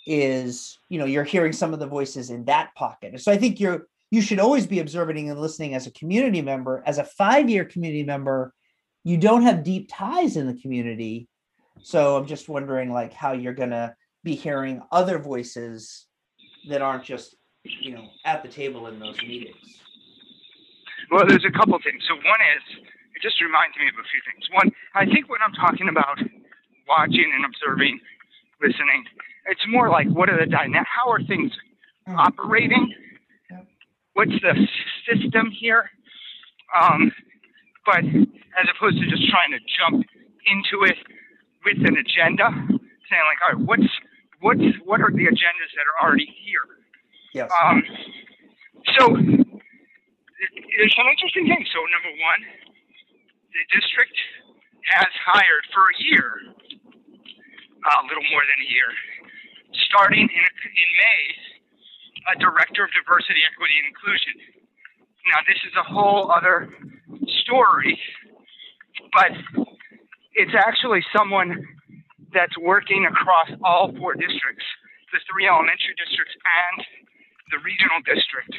is 0.09 0.81
you 0.89 0.99
know 0.99 1.05
you're 1.05 1.23
hearing 1.23 1.53
some 1.53 1.73
of 1.73 1.79
the 1.79 1.87
voices 1.87 2.31
in 2.31 2.47
that 2.47 2.75
pocket. 2.75 3.21
So 3.21 3.31
i 3.31 3.37
think 3.37 3.61
you're 3.61 3.87
you 4.11 4.23
should 4.23 4.41
always 4.41 4.67
be 4.67 4.81
observing 4.81 5.31
and 5.31 5.41
listening 5.41 5.77
as 5.77 5.87
a 5.87 5.93
community 5.93 6.43
member 6.43 6.83
as 6.85 6.99
a 6.99 7.05
five 7.05 7.49
year 7.49 7.65
community 7.65 8.03
member 8.03 8.55
you 9.05 9.17
don't 9.17 9.43
have 9.43 9.63
deep 9.63 9.89
ties 9.93 10.37
in 10.37 10.47
the 10.47 10.55
community 10.55 11.29
so 11.83 12.17
i'm 12.17 12.27
just 12.27 12.49
wondering 12.49 12.93
like 12.93 13.13
how 13.13 13.33
you're 13.33 13.55
going 13.55 13.71
to 13.71 13.95
be 14.25 14.35
hearing 14.35 14.83
other 14.93 15.19
voices 15.19 16.07
that 16.69 16.83
aren't 16.83 17.05
just 17.05 17.37
you 17.65 17.93
know 17.95 18.09
at 18.25 18.43
the 18.43 18.49
table 18.49 18.87
in 18.89 18.99
those 18.99 19.21
meetings 19.23 19.57
Well, 21.11 21.25
there's 21.27 21.45
a 21.47 21.51
couple 21.51 21.79
things. 21.83 22.03
So 22.07 22.15
one 22.17 22.41
is, 22.57 22.85
it 23.17 23.23
just 23.23 23.41
reminds 23.41 23.75
me 23.79 23.89
of 23.89 23.95
a 23.95 24.05
few 24.13 24.21
things. 24.29 24.45
One, 24.53 24.71
I 24.95 25.07
think 25.07 25.31
when 25.31 25.41
I'm 25.43 25.55
talking 25.55 25.89
about 25.89 26.19
watching 26.87 27.33
and 27.35 27.45
observing, 27.47 27.99
listening, 28.61 29.05
it's 29.47 29.65
more 29.69 29.89
like 29.89 30.07
what 30.09 30.29
are 30.29 30.39
the 30.39 30.45
dyna- 30.45 30.85
how 30.85 31.09
are 31.11 31.23
things 31.23 31.51
operating? 32.07 32.93
What's 34.13 34.37
the 34.43 34.55
system 35.09 35.51
here? 35.51 35.89
Um, 36.79 37.11
but 37.89 38.05
as 38.05 38.69
opposed 38.77 39.01
to 39.01 39.07
just 39.09 39.25
trying 39.33 39.49
to 39.57 39.61
jump 39.65 40.05
into 40.45 40.85
it 40.85 41.01
with 41.65 41.81
an 41.89 41.97
agenda, 41.97 42.53
saying 43.09 43.25
like, 43.25 43.41
all 43.41 43.57
right, 43.57 43.65
what's 43.65 43.89
what's 44.45 44.69
what 44.85 45.01
are 45.01 45.09
the 45.09 45.25
agendas 45.25 45.73
that 45.73 45.89
are 45.89 45.97
already 46.05 46.29
here? 46.45 46.69
yes 47.33 47.49
Um, 47.49 47.81
so 48.93 49.05
there's 49.17 50.95
some 51.01 51.09
interesting 51.09 51.49
things. 51.49 51.65
So 51.73 51.81
number 51.89 52.13
one, 52.21 52.41
the 53.57 53.65
district 53.73 54.17
has 55.01 55.09
hired 55.25 55.65
for 55.73 55.89
a 55.89 55.97
year, 56.13 56.29
a 56.45 58.05
little 58.05 58.27
more 58.29 58.45
than 58.45 58.59
a 58.61 58.69
year, 58.69 58.91
starting 59.89 60.29
in, 60.29 60.45
in 60.45 60.89
May, 60.93 61.23
a 62.33 62.35
director 62.37 62.85
of 62.85 62.93
diversity, 62.93 63.41
equity, 63.49 63.81
and 63.81 63.89
inclusion. 63.89 64.37
Now 65.33 65.41
this 65.49 65.61
is 65.65 65.73
a 65.81 65.85
whole 65.89 66.29
other 66.29 66.69
story, 67.49 67.99
but 69.17 69.33
it's 70.37 70.53
actually 70.55 71.01
someone 71.17 71.65
that's 72.35 72.57
working 72.61 73.09
across 73.09 73.49
all 73.65 73.91
four 73.97 74.15
districts, 74.15 74.67
the 75.13 75.21
three 75.33 75.49
elementary 75.49 75.97
districts 75.97 76.37
and 76.45 76.85
the 77.51 77.59
regional 77.65 78.05
district. 78.05 78.53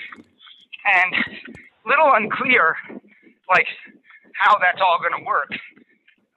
And 0.82 1.14
little 1.86 2.10
unclear, 2.18 2.76
like 3.50 3.70
how 4.42 4.58
that's 4.58 4.82
all 4.82 4.98
going 4.98 5.22
to 5.22 5.26
work. 5.28 5.54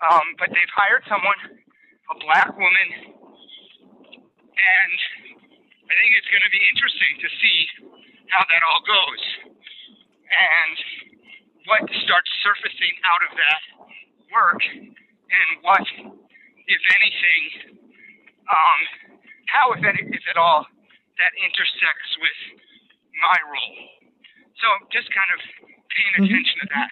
Um, 0.05 0.37
but 0.39 0.51
they've 0.53 0.75
hired 0.77 1.03
someone, 1.09 1.41
a 2.13 2.17
black 2.21 2.53
woman, 2.59 2.89
And 4.59 4.99
I 5.89 5.93
think 5.97 6.11
it's 6.21 6.31
going 6.31 6.45
to 6.45 6.55
be 6.55 6.63
interesting 6.71 7.15
to 7.25 7.29
see 7.41 7.59
how 8.31 8.45
that 8.45 8.63
all 8.69 8.83
goes 8.85 9.23
and 10.33 10.77
what 11.67 11.83
starts 12.05 12.31
surfacing 12.43 12.95
out 13.07 13.23
of 13.31 13.33
that 13.39 13.63
work 14.33 14.63
and 14.65 15.49
what, 15.63 15.85
if 16.67 16.83
anything, 16.99 17.43
um, 18.49 18.81
how, 19.49 19.73
if, 19.75 19.83
any, 19.85 20.03
if 20.11 20.25
at 20.31 20.37
all, 20.39 20.67
that 21.19 21.33
intersects 21.39 22.13
with 22.21 22.39
my 23.21 23.39
role. 23.47 23.79
So 24.59 24.67
just 24.93 25.09
kind 25.13 25.31
of 25.35 25.41
paying 25.91 26.15
Mhm. 26.19 26.25
attention 26.27 26.57
to 26.61 26.67
that. 26.75 26.91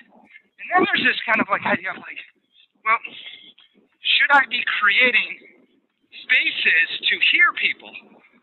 And 0.60 0.66
then 0.72 0.80
there's 0.86 1.04
this 1.04 1.20
kind 1.26 1.40
of 1.40 1.48
like 1.48 1.64
idea 1.66 1.90
of 1.90 1.98
like, 1.98 2.20
well, 2.84 2.98
should 4.02 4.30
I 4.32 4.46
be 4.46 4.62
creating 4.80 5.40
spaces 6.24 6.88
to 7.08 7.14
hear 7.32 7.52
people? 7.54 7.92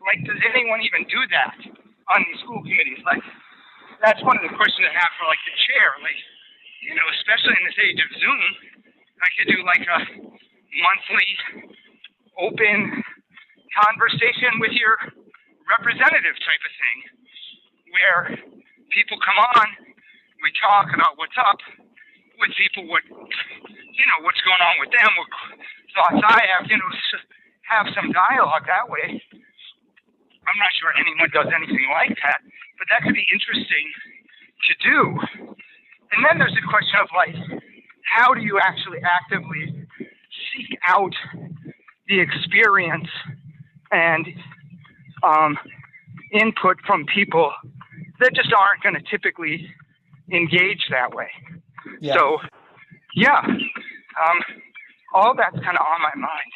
Like, 0.06 0.24
does 0.24 0.38
anyone 0.54 0.82
even 0.82 1.04
do 1.04 1.20
that 1.28 1.56
on 2.08 2.24
these 2.28 2.40
school 2.40 2.62
committees? 2.62 3.02
Like, 3.04 3.22
that's 4.02 4.22
one 4.22 4.38
of 4.38 4.44
the 4.46 4.54
questions 4.54 4.86
I 4.86 4.94
have 4.94 5.12
for 5.18 5.26
like 5.26 5.42
the 5.46 5.56
chair. 5.68 5.88
Like, 6.02 6.20
you 6.82 6.94
know, 6.94 7.06
especially 7.18 7.54
in 7.58 7.64
this 7.66 7.78
age 7.82 8.00
of 8.00 8.10
Zoom, 8.18 8.42
I 9.22 9.28
could 9.34 9.48
do 9.50 9.60
like 9.66 9.82
a 9.82 10.00
monthly 10.78 11.28
open 12.38 13.02
conversation 13.74 14.62
with 14.62 14.72
your 14.74 14.98
representative 15.66 16.36
type 16.42 16.62
of 16.64 16.72
thing, 16.78 16.98
where 17.92 18.20
people 18.94 19.18
come 19.20 19.38
on, 19.58 19.66
we 20.42 20.50
talk 20.58 20.88
about 20.94 21.18
what's 21.18 21.36
up 21.36 21.60
with 22.40 22.54
people, 22.56 22.86
what 22.88 23.02
you 23.04 24.04
know, 24.06 24.18
what's 24.22 24.40
going 24.46 24.62
on 24.62 24.76
with 24.78 24.92
them, 24.94 25.10
what 25.18 25.30
thoughts 25.92 26.22
I 26.22 26.40
have, 26.54 26.70
you 26.70 26.78
know, 26.78 26.90
have 27.66 27.86
some 27.92 28.14
dialogue 28.14 28.64
that 28.70 28.86
way. 28.86 29.18
I'm 30.48 30.58
not 30.62 30.72
sure 30.80 30.94
anyone 30.96 31.28
does 31.34 31.50
anything 31.52 31.86
like 31.92 32.16
that, 32.24 32.40
but 32.78 32.86
that 32.90 33.02
could 33.02 33.14
be 33.14 33.26
interesting 33.32 33.86
to 34.66 34.72
do. 34.82 35.18
And 36.12 36.24
then 36.24 36.38
there's 36.38 36.54
the 36.54 36.66
question 36.68 36.98
of 37.02 37.08
like, 37.14 37.34
how 38.04 38.32
do 38.34 38.40
you 38.40 38.58
actually 38.58 38.98
actively 39.04 39.86
seek 40.54 40.78
out 40.86 41.12
the 42.08 42.20
experience 42.20 43.08
and 43.92 44.26
um, 45.22 45.58
input 46.32 46.78
from 46.86 47.04
people 47.12 47.52
that 48.20 48.32
just 48.34 48.52
aren't 48.52 48.82
going 48.82 48.94
to 48.94 49.04
typically 49.10 49.68
engage 50.32 50.86
that 50.90 51.14
way? 51.14 51.28
Yeah. 52.00 52.14
So, 52.14 52.38
yeah, 53.14 53.40
um, 53.44 54.38
all 55.14 55.34
that's 55.36 55.56
kind 55.64 55.76
of 55.76 55.84
on 55.84 56.00
my 56.02 56.14
mind. 56.16 56.52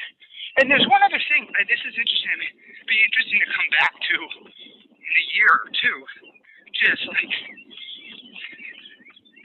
And 0.61 0.71
there's 0.71 0.85
one 0.89 1.01
other 1.01 1.21
thing. 1.33 1.49
This 1.65 1.81
is 1.81 1.97
interesting. 1.97 2.37
It'd 2.37 2.89
be 2.89 3.01
interesting 3.01 3.41
to 3.41 3.49
come 3.49 3.69
back 3.73 3.93
to 3.97 4.17
in 5.13 5.17
a 5.21 5.27
year 5.37 5.53
or 5.53 5.69
two. 5.77 5.99
Just 6.73 7.05
like 7.05 7.35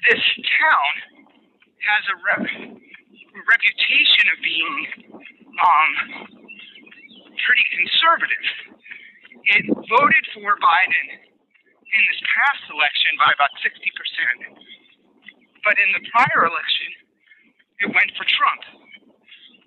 this 0.08 0.24
town 0.48 0.94
has 1.84 2.04
a 2.08 2.16
rep- 2.24 2.72
reputation 3.36 4.26
of 4.32 4.38
being 4.40 4.78
um, 5.60 5.92
pretty 7.44 7.66
conservative. 7.76 8.48
It 9.44 9.64
voted 9.68 10.26
for 10.36 10.56
Biden 10.56 11.08
in 11.20 12.02
this 12.12 12.22
past 12.24 12.64
election 12.72 13.12
by 13.20 13.32
about 13.36 13.52
60%. 13.60 13.68
But 15.64 15.76
in 15.80 15.90
the 15.96 16.04
prior 16.12 16.48
election, 16.48 16.90
it 17.84 17.88
went 17.92 18.12
for 18.16 18.26
Trump. 18.28 18.64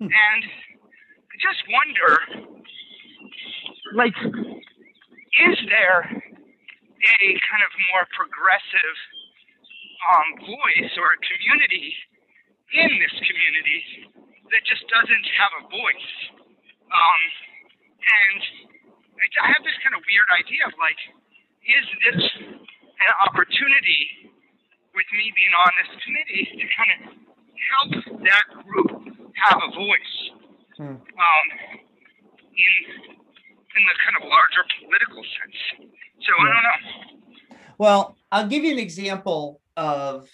And 0.01 0.43
I 0.45 1.35
just 1.37 1.61
wonder, 1.69 2.11
like, 3.93 4.17
is 5.49 5.57
there 5.69 6.01
a 6.05 7.23
kind 7.49 7.63
of 7.65 7.71
more 7.93 8.05
progressive 8.13 8.95
um, 10.11 10.27
voice 10.45 10.91
or 10.97 11.07
a 11.17 11.19
community 11.25 11.93
in 12.73 12.89
this 13.01 13.15
community 13.25 13.81
that 14.53 14.61
just 14.65 14.85
doesn't 14.89 15.25
have 15.37 15.51
a 15.61 15.63
voice? 15.69 16.11
Um, 16.91 17.21
and 18.01 18.41
I 19.21 19.25
I 19.43 19.47
have 19.53 19.63
this 19.63 19.77
kind 19.85 19.95
of 19.95 20.01
weird 20.05 20.29
idea 20.37 20.63
of 20.67 20.73
like, 20.81 20.99
is 21.65 21.85
this 22.05 22.21
an 22.41 23.11
opportunity 23.29 24.31
with 24.93 25.07
me 25.15 25.31
being 25.35 25.55
on 25.55 25.71
this 25.81 25.91
committee 26.03 26.45
to 26.59 26.65
kind 26.75 26.91
of 26.93 26.99
help 27.71 27.91
that 28.25 28.45
group 28.65 28.91
have 29.37 29.59
a 29.63 29.71
voice 29.75 30.15
Hmm. 30.77 30.97
um, 30.97 31.47
in 32.57 32.75
in 33.77 33.83
the 33.85 33.95
kind 34.03 34.15
of 34.21 34.29
larger 34.29 34.63
political 34.79 35.23
sense. 35.23 35.91
So 36.21 36.31
I 36.39 36.45
don't 36.45 36.63
know. 36.63 37.57
Well, 37.77 38.17
I'll 38.31 38.47
give 38.47 38.63
you 38.63 38.71
an 38.71 38.79
example 38.79 39.61
of. 39.75 40.29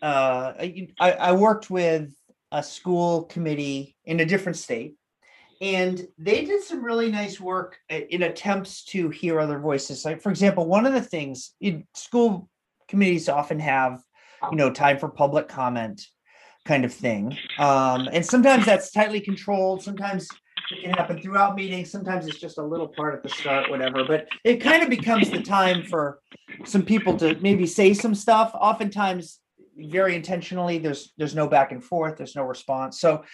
Uh, 0.00 0.54
I, 0.58 0.88
I 1.00 1.32
worked 1.32 1.70
with 1.70 2.12
a 2.50 2.62
school 2.62 3.22
committee 3.24 3.96
in 4.04 4.18
a 4.18 4.24
different 4.24 4.58
state, 4.58 4.96
and 5.60 6.08
they 6.18 6.44
did 6.44 6.64
some 6.64 6.84
really 6.84 7.08
nice 7.08 7.40
work 7.40 7.78
in 7.88 8.24
attempts 8.24 8.84
to 8.86 9.10
hear 9.10 9.38
other 9.38 9.60
voices. 9.60 10.04
Like, 10.04 10.20
for 10.20 10.30
example, 10.30 10.66
one 10.66 10.86
of 10.86 10.92
the 10.92 11.00
things 11.00 11.52
in 11.60 11.86
school 11.94 12.48
committees 12.88 13.28
often 13.28 13.60
have, 13.60 14.00
you 14.50 14.56
know, 14.56 14.72
time 14.72 14.98
for 14.98 15.08
public 15.08 15.46
comment 15.46 16.04
kind 16.64 16.84
of 16.84 16.92
thing. 16.92 17.36
Um, 17.58 18.08
and 18.12 18.26
sometimes 18.26 18.66
that's 18.66 18.90
tightly 18.90 19.20
controlled. 19.20 19.82
Sometimes 19.84 20.28
it 20.70 20.82
can 20.82 20.90
happen 20.92 21.20
throughout 21.20 21.54
meetings. 21.54 21.90
Sometimes 21.90 22.26
it's 22.26 22.38
just 22.38 22.58
a 22.58 22.62
little 22.62 22.88
part 22.88 23.14
at 23.14 23.22
the 23.22 23.28
start, 23.28 23.70
whatever. 23.70 24.04
But 24.04 24.28
it 24.44 24.58
kind 24.58 24.82
of 24.82 24.90
becomes 24.90 25.30
the 25.30 25.42
time 25.42 25.84
for 25.84 26.20
some 26.64 26.82
people 26.82 27.16
to 27.18 27.36
maybe 27.40 27.66
say 27.66 27.94
some 27.94 28.14
stuff. 28.14 28.52
Oftentimes, 28.54 29.40
very 29.76 30.14
intentionally, 30.14 30.78
there's 30.78 31.12
there's 31.16 31.34
no 31.34 31.46
back 31.46 31.72
and 31.72 31.82
forth. 31.82 32.16
There's 32.16 32.36
no 32.36 32.44
response. 32.44 33.00
So, 33.00 33.24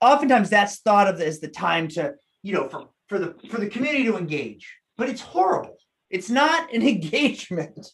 oftentimes 0.00 0.50
that's 0.50 0.80
thought 0.80 1.08
of 1.08 1.20
as 1.20 1.40
the 1.40 1.48
time 1.48 1.88
to 1.88 2.14
you 2.42 2.54
know 2.54 2.68
for 2.68 2.88
for 3.08 3.18
the 3.18 3.34
for 3.50 3.60
the 3.60 3.68
community 3.68 4.04
to 4.04 4.16
engage. 4.16 4.72
But 4.96 5.08
it's 5.08 5.20
horrible. 5.20 5.76
It's 6.10 6.30
not 6.30 6.72
an 6.72 6.82
engagement. 6.88 7.88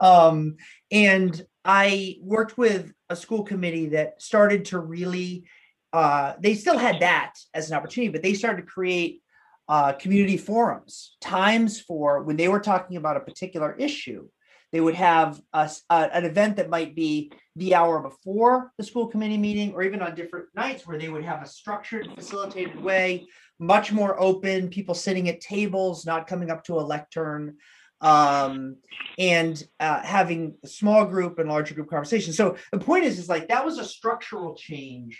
Um, 0.00 0.56
and 0.90 1.40
I 1.64 2.16
worked 2.22 2.56
with 2.56 2.92
a 3.10 3.16
school 3.16 3.42
committee 3.42 3.90
that 3.90 4.22
started 4.22 4.66
to 4.66 4.78
really 4.78 5.44
uh, 5.92 6.34
they 6.40 6.54
still 6.54 6.78
had 6.78 7.00
that 7.00 7.34
as 7.54 7.70
an 7.70 7.76
opportunity, 7.76 8.12
but 8.12 8.22
they 8.22 8.34
started 8.34 8.62
to 8.62 8.66
create 8.68 9.22
uh, 9.68 9.92
community 9.92 10.36
forums, 10.36 11.16
times 11.20 11.80
for 11.80 12.22
when 12.22 12.36
they 12.36 12.48
were 12.48 12.60
talking 12.60 12.96
about 12.96 13.16
a 13.16 13.20
particular 13.20 13.74
issue. 13.78 14.28
They 14.70 14.80
would 14.80 14.94
have 14.94 15.40
a 15.52 15.70
a- 15.90 16.10
an 16.14 16.24
event 16.24 16.56
that 16.56 16.68
might 16.68 16.94
be 16.94 17.32
the 17.56 17.74
hour 17.74 18.00
before 18.00 18.72
the 18.76 18.84
school 18.84 19.06
committee 19.08 19.38
meeting, 19.38 19.72
or 19.74 19.82
even 19.82 20.02
on 20.02 20.14
different 20.14 20.46
nights 20.54 20.86
where 20.86 20.98
they 20.98 21.08
would 21.08 21.24
have 21.24 21.42
a 21.42 21.46
structured, 21.46 22.06
facilitated 22.14 22.80
way, 22.82 23.26
much 23.58 23.92
more 23.92 24.18
open, 24.20 24.68
people 24.68 24.94
sitting 24.94 25.28
at 25.28 25.40
tables, 25.40 26.04
not 26.06 26.26
coming 26.26 26.50
up 26.50 26.64
to 26.64 26.74
a 26.74 26.84
lectern, 26.84 27.56
um, 28.00 28.76
and 29.18 29.62
uh, 29.80 30.00
having 30.02 30.56
a 30.62 30.68
small 30.68 31.04
group 31.06 31.38
and 31.38 31.48
larger 31.48 31.74
group 31.74 31.90
conversations. 31.90 32.36
So 32.36 32.56
the 32.70 32.78
point 32.78 33.04
is, 33.04 33.18
is 33.18 33.28
like 33.28 33.48
that 33.48 33.64
was 33.64 33.78
a 33.78 33.84
structural 33.84 34.54
change 34.54 35.18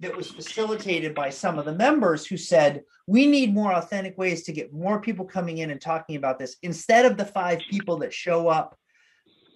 that 0.00 0.16
was 0.16 0.30
facilitated 0.30 1.14
by 1.14 1.28
some 1.28 1.58
of 1.58 1.64
the 1.64 1.74
members 1.74 2.24
who 2.24 2.36
said 2.36 2.84
we 3.06 3.26
need 3.26 3.52
more 3.52 3.72
authentic 3.72 4.16
ways 4.16 4.44
to 4.44 4.52
get 4.52 4.72
more 4.72 5.00
people 5.00 5.24
coming 5.24 5.58
in 5.58 5.70
and 5.70 5.80
talking 5.80 6.16
about 6.16 6.38
this 6.38 6.56
instead 6.62 7.04
of 7.04 7.16
the 7.16 7.24
five 7.24 7.58
people 7.70 7.96
that 7.98 8.12
show 8.12 8.48
up 8.48 8.78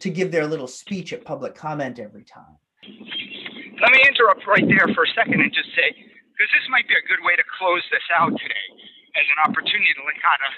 to 0.00 0.11
give 0.11 0.33
their 0.33 0.46
little 0.46 0.66
speech 0.66 1.12
at 1.12 1.24
public 1.24 1.55
comment 1.55 2.00
every 2.00 2.24
time. 2.24 2.59
Let 2.83 3.92
me 3.92 4.02
interrupt 4.02 4.46
right 4.46 4.66
there 4.66 4.90
for 4.94 5.05
a 5.07 5.12
second 5.14 5.38
and 5.38 5.52
just 5.55 5.70
say, 5.78 5.94
because 5.94 6.50
this 6.50 6.66
might 6.70 6.88
be 6.90 6.94
a 6.98 7.07
good 7.07 7.22
way 7.22 7.38
to 7.38 7.46
close 7.59 7.83
this 7.94 8.02
out 8.18 8.35
today 8.35 8.66
as 9.14 9.26
an 9.31 9.38
opportunity 9.46 9.94
to 9.94 10.02
kind 10.02 10.42
of 10.42 10.52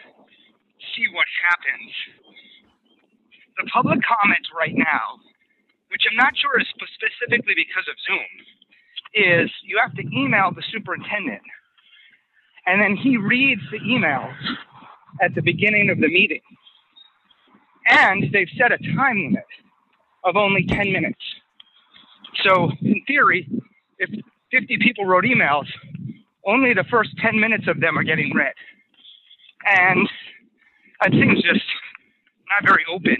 see 0.96 1.04
what 1.12 1.28
happens. 1.44 1.92
The 3.60 3.68
public 3.68 4.00
comment 4.00 4.46
right 4.56 4.74
now, 4.74 5.20
which 5.92 6.08
I'm 6.08 6.16
not 6.16 6.32
sure 6.40 6.56
is 6.56 6.66
specifically 6.72 7.52
because 7.52 7.84
of 7.84 8.00
Zoom, 8.00 8.32
is 9.14 9.50
you 9.64 9.78
have 9.82 9.94
to 9.94 10.02
email 10.16 10.50
the 10.54 10.62
superintendent 10.72 11.42
and 12.66 12.80
then 12.80 12.96
he 12.96 13.16
reads 13.16 13.60
the 13.70 13.78
emails 13.78 14.34
at 15.20 15.34
the 15.34 15.42
beginning 15.42 15.90
of 15.90 15.98
the 15.98 16.08
meeting. 16.08 16.40
And 17.86 18.32
they've 18.32 18.48
set 18.56 18.72
a 18.72 18.78
time 18.96 19.22
limit 19.22 19.44
of 20.24 20.36
only 20.36 20.64
10 20.66 20.92
minutes. 20.92 21.20
So, 22.42 22.70
in 22.80 23.02
theory, 23.06 23.48
if 23.98 24.10
50 24.50 24.78
people 24.80 25.04
wrote 25.04 25.24
emails, 25.24 25.66
only 26.46 26.72
the 26.72 26.84
first 26.90 27.10
10 27.18 27.38
minutes 27.38 27.64
of 27.68 27.80
them 27.80 27.98
are 27.98 28.02
getting 28.02 28.32
read. 28.34 28.54
And 29.66 30.08
that 31.02 31.12
seems 31.12 31.42
just 31.42 31.64
not 32.48 32.66
very 32.66 32.84
open. 32.90 33.16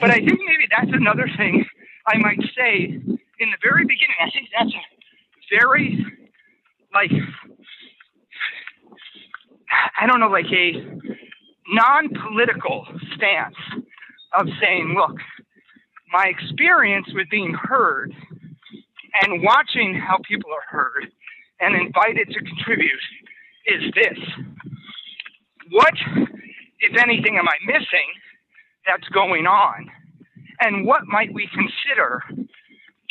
But 0.00 0.10
I 0.10 0.16
think 0.16 0.38
maybe 0.46 0.68
that's 0.70 0.92
another 0.92 1.28
thing 1.36 1.64
I 2.06 2.18
might 2.18 2.40
say 2.56 3.00
in 3.40 3.50
the 3.50 3.56
very 3.62 3.84
beginning. 3.84 4.16
I 4.20 4.30
think 4.30 4.48
that's 4.56 4.72
a 4.72 5.56
very, 5.58 6.04
like, 6.94 7.10
I 10.00 10.06
don't 10.06 10.20
know, 10.20 10.28
like 10.28 10.46
a 10.52 10.72
non 11.68 12.08
political 12.08 12.86
stance 13.14 13.56
of 14.38 14.46
saying, 14.60 14.94
look, 14.96 15.16
my 16.12 16.26
experience 16.26 17.06
with 17.14 17.28
being 17.30 17.54
heard 17.54 18.12
and 19.22 19.42
watching 19.42 19.94
how 19.94 20.18
people 20.28 20.50
are 20.50 20.66
heard 20.68 21.08
and 21.60 21.74
invited 21.74 22.28
to 22.30 22.40
contribute 22.40 22.90
is 23.66 23.82
this. 23.94 24.18
What, 25.70 25.94
if 26.80 26.96
anything, 26.96 27.36
am 27.36 27.48
I 27.48 27.56
missing 27.66 28.08
that's 28.86 29.08
going 29.10 29.46
on? 29.46 29.90
And 30.60 30.86
what 30.86 31.06
might 31.06 31.32
we 31.32 31.48
consider 31.54 32.22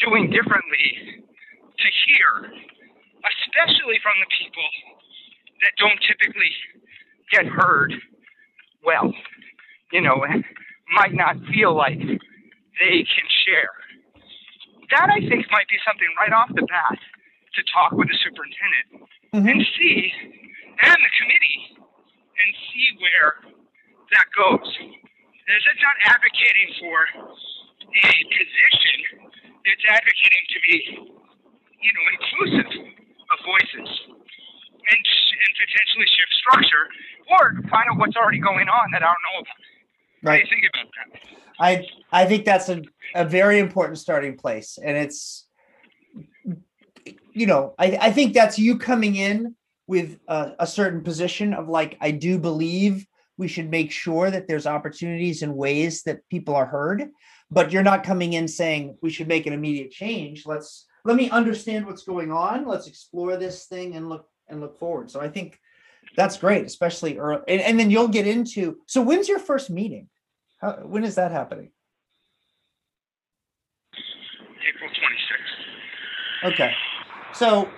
doing 0.04 0.30
differently 0.30 1.24
to 1.78 1.88
hear, 2.06 2.52
especially 3.22 3.98
from 4.02 4.16
the 4.22 4.30
people 4.38 4.70
that 5.62 5.74
don't 5.78 6.00
typically 6.06 6.52
get 7.32 7.46
heard 7.46 7.94
well, 8.86 9.14
you 9.92 10.02
know, 10.02 10.24
and 10.24 10.44
might 10.94 11.14
not 11.14 11.36
feel 11.54 11.76
like 11.76 12.00
they 12.00 12.98
can 13.04 13.28
share. 13.46 13.74
That 14.92 15.10
I 15.12 15.20
think 15.20 15.44
might 15.52 15.68
be 15.68 15.76
something 15.84 16.08
right 16.16 16.32
off 16.32 16.48
the 16.56 16.64
bat 16.64 16.98
to 17.56 17.62
talk 17.74 17.92
with 17.92 18.08
the 18.08 18.18
superintendent 18.24 19.10
mm-hmm. 19.34 19.48
and 19.50 19.60
see, 19.76 20.14
and 20.24 20.96
the 20.96 21.14
committee, 21.20 21.62
and 21.76 22.50
see 22.72 22.88
where 23.04 23.44
that 24.16 24.28
goes. 24.32 24.72
It's 25.48 25.84
not 25.84 25.98
advocating 26.16 26.70
for 26.80 26.98
a 27.18 28.12
position; 28.32 29.00
it's 29.68 29.86
advocating 29.90 30.44
to 30.48 30.58
be, 30.64 30.76
you 31.84 31.92
know, 31.94 32.06
inclusive 32.16 32.72
of 33.28 33.38
voices 33.44 33.90
and, 34.08 35.02
and 35.04 35.52
potentially 35.60 36.08
shift 36.08 36.34
structure 36.40 36.86
or 37.28 37.54
find 37.70 37.86
out 37.92 37.98
what's 38.00 38.16
already 38.16 38.40
going 38.40 38.68
on 38.68 38.92
that 38.92 39.04
I 39.04 39.12
don't 39.12 39.26
know 39.28 39.40
about. 39.44 39.62
Right. 40.24 40.44
What 40.44 40.50
do 40.50 40.56
you 40.56 40.62
think 40.62 40.66
about 40.74 40.90
that? 40.96 41.10
I 41.60 41.72
I 42.12 42.26
think 42.26 42.46
that's 42.46 42.70
a, 42.70 42.82
a 43.16 43.26
very 43.26 43.60
important 43.60 43.98
starting 43.98 44.38
place, 44.38 44.78
and 44.82 44.96
it's 44.96 45.48
you 47.38 47.46
know, 47.46 47.76
I, 47.78 47.98
I 48.02 48.12
think 48.12 48.34
that's 48.34 48.58
you 48.58 48.80
coming 48.80 49.16
in 49.16 49.56
with 49.86 50.18
a, 50.28 50.54
a, 50.60 50.68
certain 50.68 51.02
position 51.02 51.54
of 51.54 51.70
like, 51.70 51.96
I 52.02 52.10
do 52.10 52.40
believe 52.40 53.06
we 53.38 53.48
should 53.48 53.70
make 53.70 53.92
sure 53.92 54.32
that 54.32 54.48
there's 54.48 54.66
opportunities 54.66 55.44
and 55.44 55.56
ways 55.56 56.02
that 56.04 56.28
people 56.30 56.56
are 56.56 56.66
heard, 56.66 57.10
but 57.50 57.72
you're 57.72 57.84
not 57.84 58.04
coming 58.04 58.34
in 58.34 58.48
saying 58.48 58.98
we 59.02 59.10
should 59.10 59.28
make 59.28 59.46
an 59.46 59.54
immediate 59.54 59.92
change. 59.92 60.46
Let's 60.46 60.86
let 61.06 61.16
me 61.16 61.30
understand 61.30 61.86
what's 61.86 62.04
going 62.04 62.32
on. 62.32 62.66
Let's 62.66 62.88
explore 62.88 63.38
this 63.38 63.66
thing 63.66 63.96
and 63.96 64.10
look 64.10 64.28
and 64.50 64.60
look 64.60 64.78
forward. 64.78 65.10
So 65.10 65.22
I 65.22 65.30
think 65.30 65.60
that's 66.16 66.38
great, 66.38 66.66
especially 66.66 67.18
early. 67.18 67.42
And, 67.48 67.62
and 67.62 67.80
then 67.80 67.92
you'll 67.92 68.08
get 68.08 68.28
into. 68.28 68.78
So 68.88 69.02
when's 69.02 69.30
your 69.30 69.40
first 69.40 69.70
meeting? 69.70 70.10
How, 70.60 70.74
when 70.84 71.04
is 71.04 71.16
that 71.16 71.32
happening? 71.32 71.72
April 74.68 74.90
26th. 74.90 76.54
Okay. 76.54 76.74
So, 77.34 77.70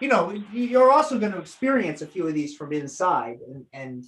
you 0.00 0.08
know, 0.08 0.30
you're 0.52 0.92
also 0.92 1.18
going 1.18 1.32
to 1.32 1.38
experience 1.38 2.02
a 2.02 2.06
few 2.06 2.28
of 2.28 2.34
these 2.34 2.54
from 2.54 2.72
inside, 2.72 3.38
and, 3.48 3.64
and 3.72 4.04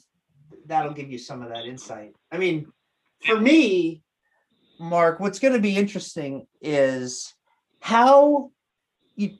that'll 0.66 0.92
give 0.92 1.10
you 1.10 1.18
some 1.18 1.42
of 1.42 1.48
that 1.48 1.64
insight. 1.64 2.12
I 2.30 2.36
mean, 2.36 2.70
for 3.24 3.40
me, 3.40 4.02
Mark, 4.78 5.20
what's 5.20 5.38
going 5.38 5.54
to 5.54 5.60
be 5.60 5.76
interesting 5.76 6.46
is 6.60 7.34
how 7.80 8.50
you, 9.16 9.36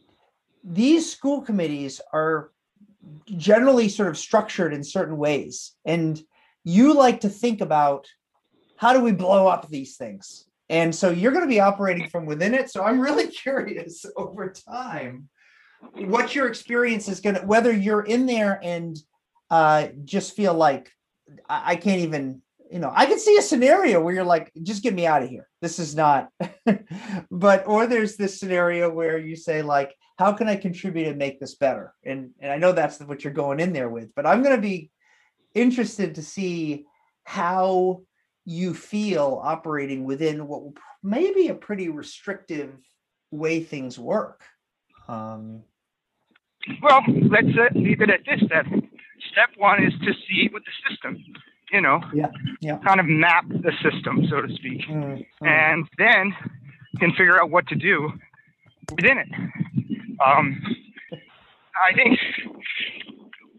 these 0.65 1.11
school 1.11 1.43
committees 1.43 2.01
are 2.13 2.51
generally 3.37 3.89
sort 3.89 4.09
of 4.09 4.19
structured 4.19 4.75
in 4.75 4.83
certain 4.83 5.17
ways. 5.17 5.73
And 5.85 6.21
you 6.65 6.95
like 6.95 7.21
to 7.21 7.29
think 7.29 7.61
about 7.61 8.07
how 8.77 8.93
do 8.93 9.01
we 9.01 9.13
blow 9.13 9.47
up 9.47 9.69
these 9.69 9.97
things? 9.97 10.47
And 10.69 10.95
so 10.95 11.11
you're 11.11 11.33
going 11.33 11.45
to 11.45 11.49
be 11.49 11.61
operating 11.61 12.09
from 12.11 12.27
within 12.27 12.55
it. 12.55 12.71
So 12.71 12.85
I'm 12.85 13.01
really 13.01 13.27
curious 13.45 14.05
over 14.17 14.53
time 14.53 15.29
what 15.95 16.35
your 16.35 16.49
experience 16.49 17.09
is 17.09 17.21
going 17.21 17.37
to 17.37 17.43
whether 17.43 17.73
you're 17.73 18.03
in 18.03 18.27
there 18.27 18.59
and 18.63 18.97
uh, 19.51 19.89
just 20.05 20.35
feel 20.35 20.53
like 20.53 20.91
I, 21.49 21.73
I 21.73 21.77
can't 21.77 22.01
even 22.01 22.43
you 22.71 22.79
know 22.79 22.93
i 22.95 23.07
can 23.07 23.19
see 23.19 23.37
a 23.37 23.43
scenario 23.43 24.01
where 24.01 24.15
you're 24.15 24.25
like 24.25 24.53
just 24.63 24.83
get 24.83 24.95
me 24.95 25.07
out 25.07 25.23
of 25.23 25.29
here. 25.29 25.49
This 25.61 25.79
is 25.79 25.95
not 25.95 26.31
but 27.31 27.67
or 27.67 27.87
there's 27.87 28.17
this 28.17 28.39
scenario 28.39 28.91
where 28.91 29.19
you 29.19 29.37
say 29.37 29.63
like 29.63 29.95
how 30.19 30.33
can 30.33 30.49
i 30.49 30.57
contribute 30.57 31.09
and 31.09 31.19
make 31.19 31.41
this 31.41 31.55
better? 31.55 31.95
And 32.05 32.31
and 32.41 32.53
i 32.53 32.57
know 32.57 32.73
that's 32.73 33.01
what 33.01 33.25
you're 33.25 33.33
going 33.33 33.61
in 33.61 33.73
there 33.73 33.89
with 33.89 34.15
but 34.15 34.27
i'm 34.27 34.43
going 34.43 34.57
to 34.57 34.63
be 34.63 34.91
interested 35.55 36.15
to 36.17 36.23
see 36.23 36.87
how 37.25 38.03
you 38.45 38.73
feel 38.73 39.41
operating 39.43 40.05
within 40.05 40.47
what 40.47 40.63
may 41.03 41.33
be 41.35 41.49
a 41.49 41.55
pretty 41.55 41.91
restrictive 41.91 42.73
way 43.31 43.63
things 43.63 43.99
work. 43.99 44.43
Um, 45.07 45.63
well, 46.83 47.03
let's 47.07 47.49
uh, 47.59 47.69
leave 47.79 48.01
it 48.01 48.11
at 48.11 48.21
this 48.25 48.41
step. 48.47 48.67
Step 49.33 49.51
one 49.57 49.85
is 49.85 49.93
to 50.05 50.13
see 50.27 50.49
what 50.51 50.63
the 50.65 50.91
system, 50.91 51.23
you 51.73 51.81
know, 51.81 52.01
yeah, 52.15 52.27
yeah. 52.61 52.79
kind 52.79 53.01
of 53.01 53.07
map 53.07 53.45
the 53.49 53.73
system, 53.83 54.27
so 54.31 54.43
to 54.43 54.55
speak, 54.55 54.81
mm-hmm. 54.89 55.47
and 55.47 55.87
then 55.99 56.35
can 56.99 57.11
figure 57.13 57.41
out 57.41 57.51
what 57.51 57.67
to 57.69 57.75
do 57.75 58.11
within 58.91 59.19
it. 59.19 59.29
Um, 60.25 60.61
I 61.77 61.95
think 61.95 62.19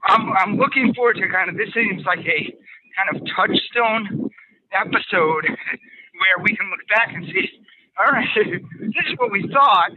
I'm, 0.03 0.31
I'm 0.33 0.57
looking 0.57 0.93
forward 0.93 1.15
to 1.15 1.29
kind 1.29 1.49
of 1.49 1.55
this 1.55 1.73
seems 1.73 2.03
like 2.05 2.19
a 2.19 2.55
kind 2.97 3.15
of 3.15 3.21
touchstone 3.35 4.29
episode 4.73 5.45
where 5.45 6.43
we 6.43 6.55
can 6.55 6.69
look 6.69 6.85
back 6.89 7.13
and 7.13 7.25
see, 7.25 7.47
all 7.97 8.11
right, 8.11 8.27
this 8.35 9.05
is 9.07 9.17
what 9.17 9.31
we 9.31 9.47
thought, 9.53 9.91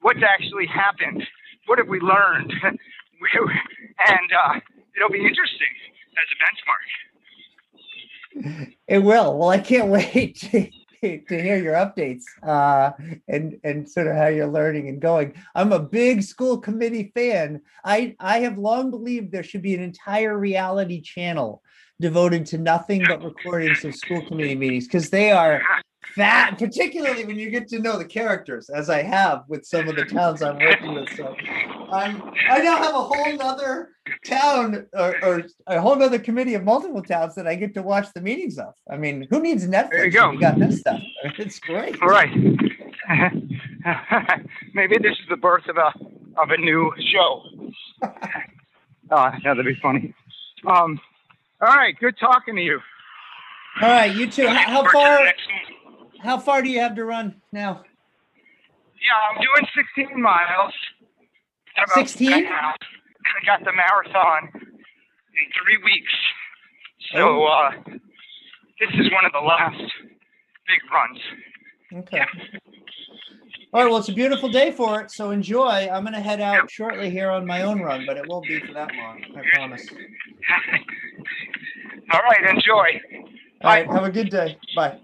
what's 0.00 0.20
actually 0.22 0.66
happened 0.66 1.22
what 1.66 1.78
have 1.78 1.88
we 1.88 2.00
learned? 2.00 2.52
and 2.62 4.28
uh, 4.32 4.54
it'll 4.96 5.10
be 5.10 5.22
interesting 5.22 5.74
as 6.16 6.26
a 6.30 6.38
benchmark. 6.38 6.86
It 8.86 8.98
will. 8.98 9.38
Well, 9.38 9.48
I 9.48 9.58
can't 9.58 9.88
wait 9.98 10.36
to, 10.36 10.70
to 11.02 11.42
hear 11.42 11.56
your 11.56 11.74
updates 11.74 12.24
uh, 12.42 12.92
and 13.28 13.58
and 13.64 13.88
sort 13.88 14.06
of 14.06 14.16
how 14.16 14.26
you're 14.26 14.46
learning 14.46 14.88
and 14.88 15.00
going. 15.00 15.34
I'm 15.54 15.72
a 15.72 15.80
big 15.80 16.22
school 16.22 16.58
committee 16.58 17.12
fan. 17.14 17.62
I 17.84 18.16
I 18.20 18.40
have 18.40 18.58
long 18.58 18.90
believed 18.90 19.32
there 19.32 19.42
should 19.42 19.62
be 19.62 19.74
an 19.74 19.82
entire 19.82 20.36
reality 20.38 21.00
channel 21.00 21.62
devoted 22.00 22.44
to 22.46 22.58
nothing 22.58 23.04
but 23.08 23.24
recordings 23.24 23.84
of 23.84 23.94
school 23.94 24.22
committee 24.26 24.54
meetings 24.54 24.86
because 24.86 25.08
they 25.08 25.30
are 25.30 25.62
fat, 26.14 26.58
particularly 26.58 27.24
when 27.24 27.38
you 27.38 27.50
get 27.50 27.68
to 27.68 27.78
know 27.78 27.98
the 27.98 28.04
characters, 28.04 28.70
as 28.70 28.88
I 28.88 29.02
have 29.02 29.44
with 29.48 29.64
some 29.64 29.88
of 29.88 29.96
the 29.96 30.04
towns 30.04 30.42
I'm 30.42 30.58
working 30.58 30.94
with. 30.94 31.08
So 31.16 31.34
I'm 31.92 32.22
I 32.50 32.58
now 32.58 32.78
have 32.78 32.94
a 32.94 33.02
whole 33.02 33.36
nother 33.36 33.90
town 34.24 34.86
or, 34.92 35.24
or 35.24 35.42
a 35.66 35.80
whole 35.80 36.00
other 36.02 36.18
committee 36.18 36.54
of 36.54 36.64
multiple 36.64 37.02
towns 37.02 37.34
that 37.34 37.46
I 37.46 37.54
get 37.54 37.74
to 37.74 37.82
watch 37.82 38.06
the 38.14 38.20
meetings 38.20 38.58
of. 38.58 38.74
I 38.90 38.96
mean, 38.96 39.26
who 39.30 39.40
needs 39.40 39.66
Netflix? 39.66 39.90
There 39.90 40.04
you 40.06 40.12
go. 40.12 40.32
You 40.32 40.40
got 40.40 40.58
this 40.58 40.80
stuff. 40.80 41.00
It's 41.38 41.58
great. 41.58 42.00
All 42.00 42.08
right. 42.08 42.30
Maybe 44.74 44.98
this 44.98 45.12
is 45.12 45.28
the 45.28 45.36
birth 45.36 45.68
of 45.68 45.76
a 45.76 45.92
of 46.40 46.50
a 46.50 46.56
new 46.56 46.92
show. 47.12 47.42
oh, 49.10 49.30
that'd 49.44 49.64
be 49.64 49.76
funny. 49.82 50.14
Um, 50.66 51.00
all 51.60 51.74
right, 51.74 51.98
good 51.98 52.16
talking 52.18 52.56
to 52.56 52.62
you. 52.62 52.80
All 53.80 53.88
right, 53.88 54.14
you 54.14 54.30
too. 54.30 54.46
How, 54.46 54.84
how 54.84 54.92
far? 54.92 55.32
How 56.20 56.38
far 56.38 56.62
do 56.62 56.70
you 56.70 56.80
have 56.80 56.94
to 56.96 57.04
run 57.04 57.40
now? 57.52 57.84
Yeah, 59.00 59.12
I'm 59.30 59.36
doing 59.40 59.64
16 59.96 60.20
miles. 60.20 60.74
16? 61.94 62.32
I 62.32 62.74
got 63.44 63.62
the 63.64 63.72
marathon 63.72 64.50
in 64.54 65.46
three 65.62 65.78
weeks. 65.84 66.12
So 67.12 67.18
oh. 67.20 67.44
uh, 67.44 67.70
this 68.80 68.90
is 68.94 69.12
one 69.12 69.24
of 69.24 69.30
the 69.32 69.40
last 69.40 69.80
big 70.66 70.80
runs. 70.92 71.20
Okay. 72.04 72.18
Yeah. 72.18 72.26
All 73.72 73.82
right. 73.82 73.90
Well, 73.90 73.98
it's 73.98 74.08
a 74.08 74.14
beautiful 74.14 74.48
day 74.48 74.72
for 74.72 75.00
it. 75.00 75.10
So 75.10 75.30
enjoy. 75.30 75.88
I'm 75.92 76.02
going 76.02 76.14
to 76.14 76.20
head 76.20 76.40
out 76.40 76.70
shortly 76.70 77.10
here 77.10 77.30
on 77.30 77.44
my 77.46 77.62
own 77.62 77.80
run, 77.80 78.04
but 78.06 78.16
it 78.16 78.28
won't 78.28 78.46
be 78.46 78.60
for 78.60 78.72
that 78.72 78.94
long. 78.94 79.22
I 79.36 79.42
promise. 79.54 79.88
All 82.12 82.20
right. 82.20 82.48
Enjoy. 82.48 82.72
All 82.72 82.84
Bye. 83.62 83.82
right. 83.82 83.90
Have 83.90 84.04
a 84.04 84.10
good 84.10 84.30
day. 84.30 84.56
Bye. 84.74 84.98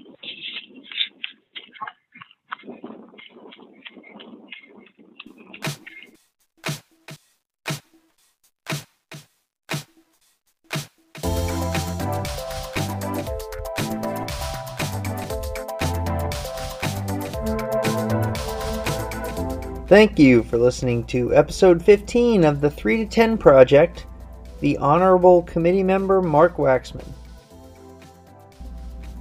Thank 19.93 20.18
you 20.18 20.43
for 20.45 20.57
listening 20.57 21.05
to 21.09 21.34
episode 21.34 21.84
15 21.84 22.45
of 22.45 22.62
the 22.62 22.70
3 22.70 22.97
to 22.97 23.05
10 23.05 23.36
Project. 23.36 24.07
the 24.61 24.78
Honorable 24.78 25.43
Committee 25.43 25.82
Member 25.82 26.22
Mark 26.22 26.57
Waxman. 26.57 27.07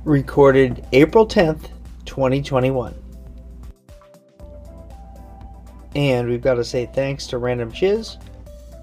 Recorded 0.06 0.88
April 0.94 1.28
10th, 1.28 1.72
2021. 2.06 2.96
And 5.96 6.30
we've 6.30 6.42
got 6.42 6.54
to 6.54 6.64
say 6.64 6.90
thanks 6.94 7.28
to 7.28 7.38
Random 7.38 7.70
Chiz 7.74 8.18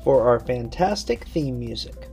for 0.04 0.28
our 0.28 0.40
fantastic 0.40 1.26
theme 1.28 1.58
music. 1.58 2.07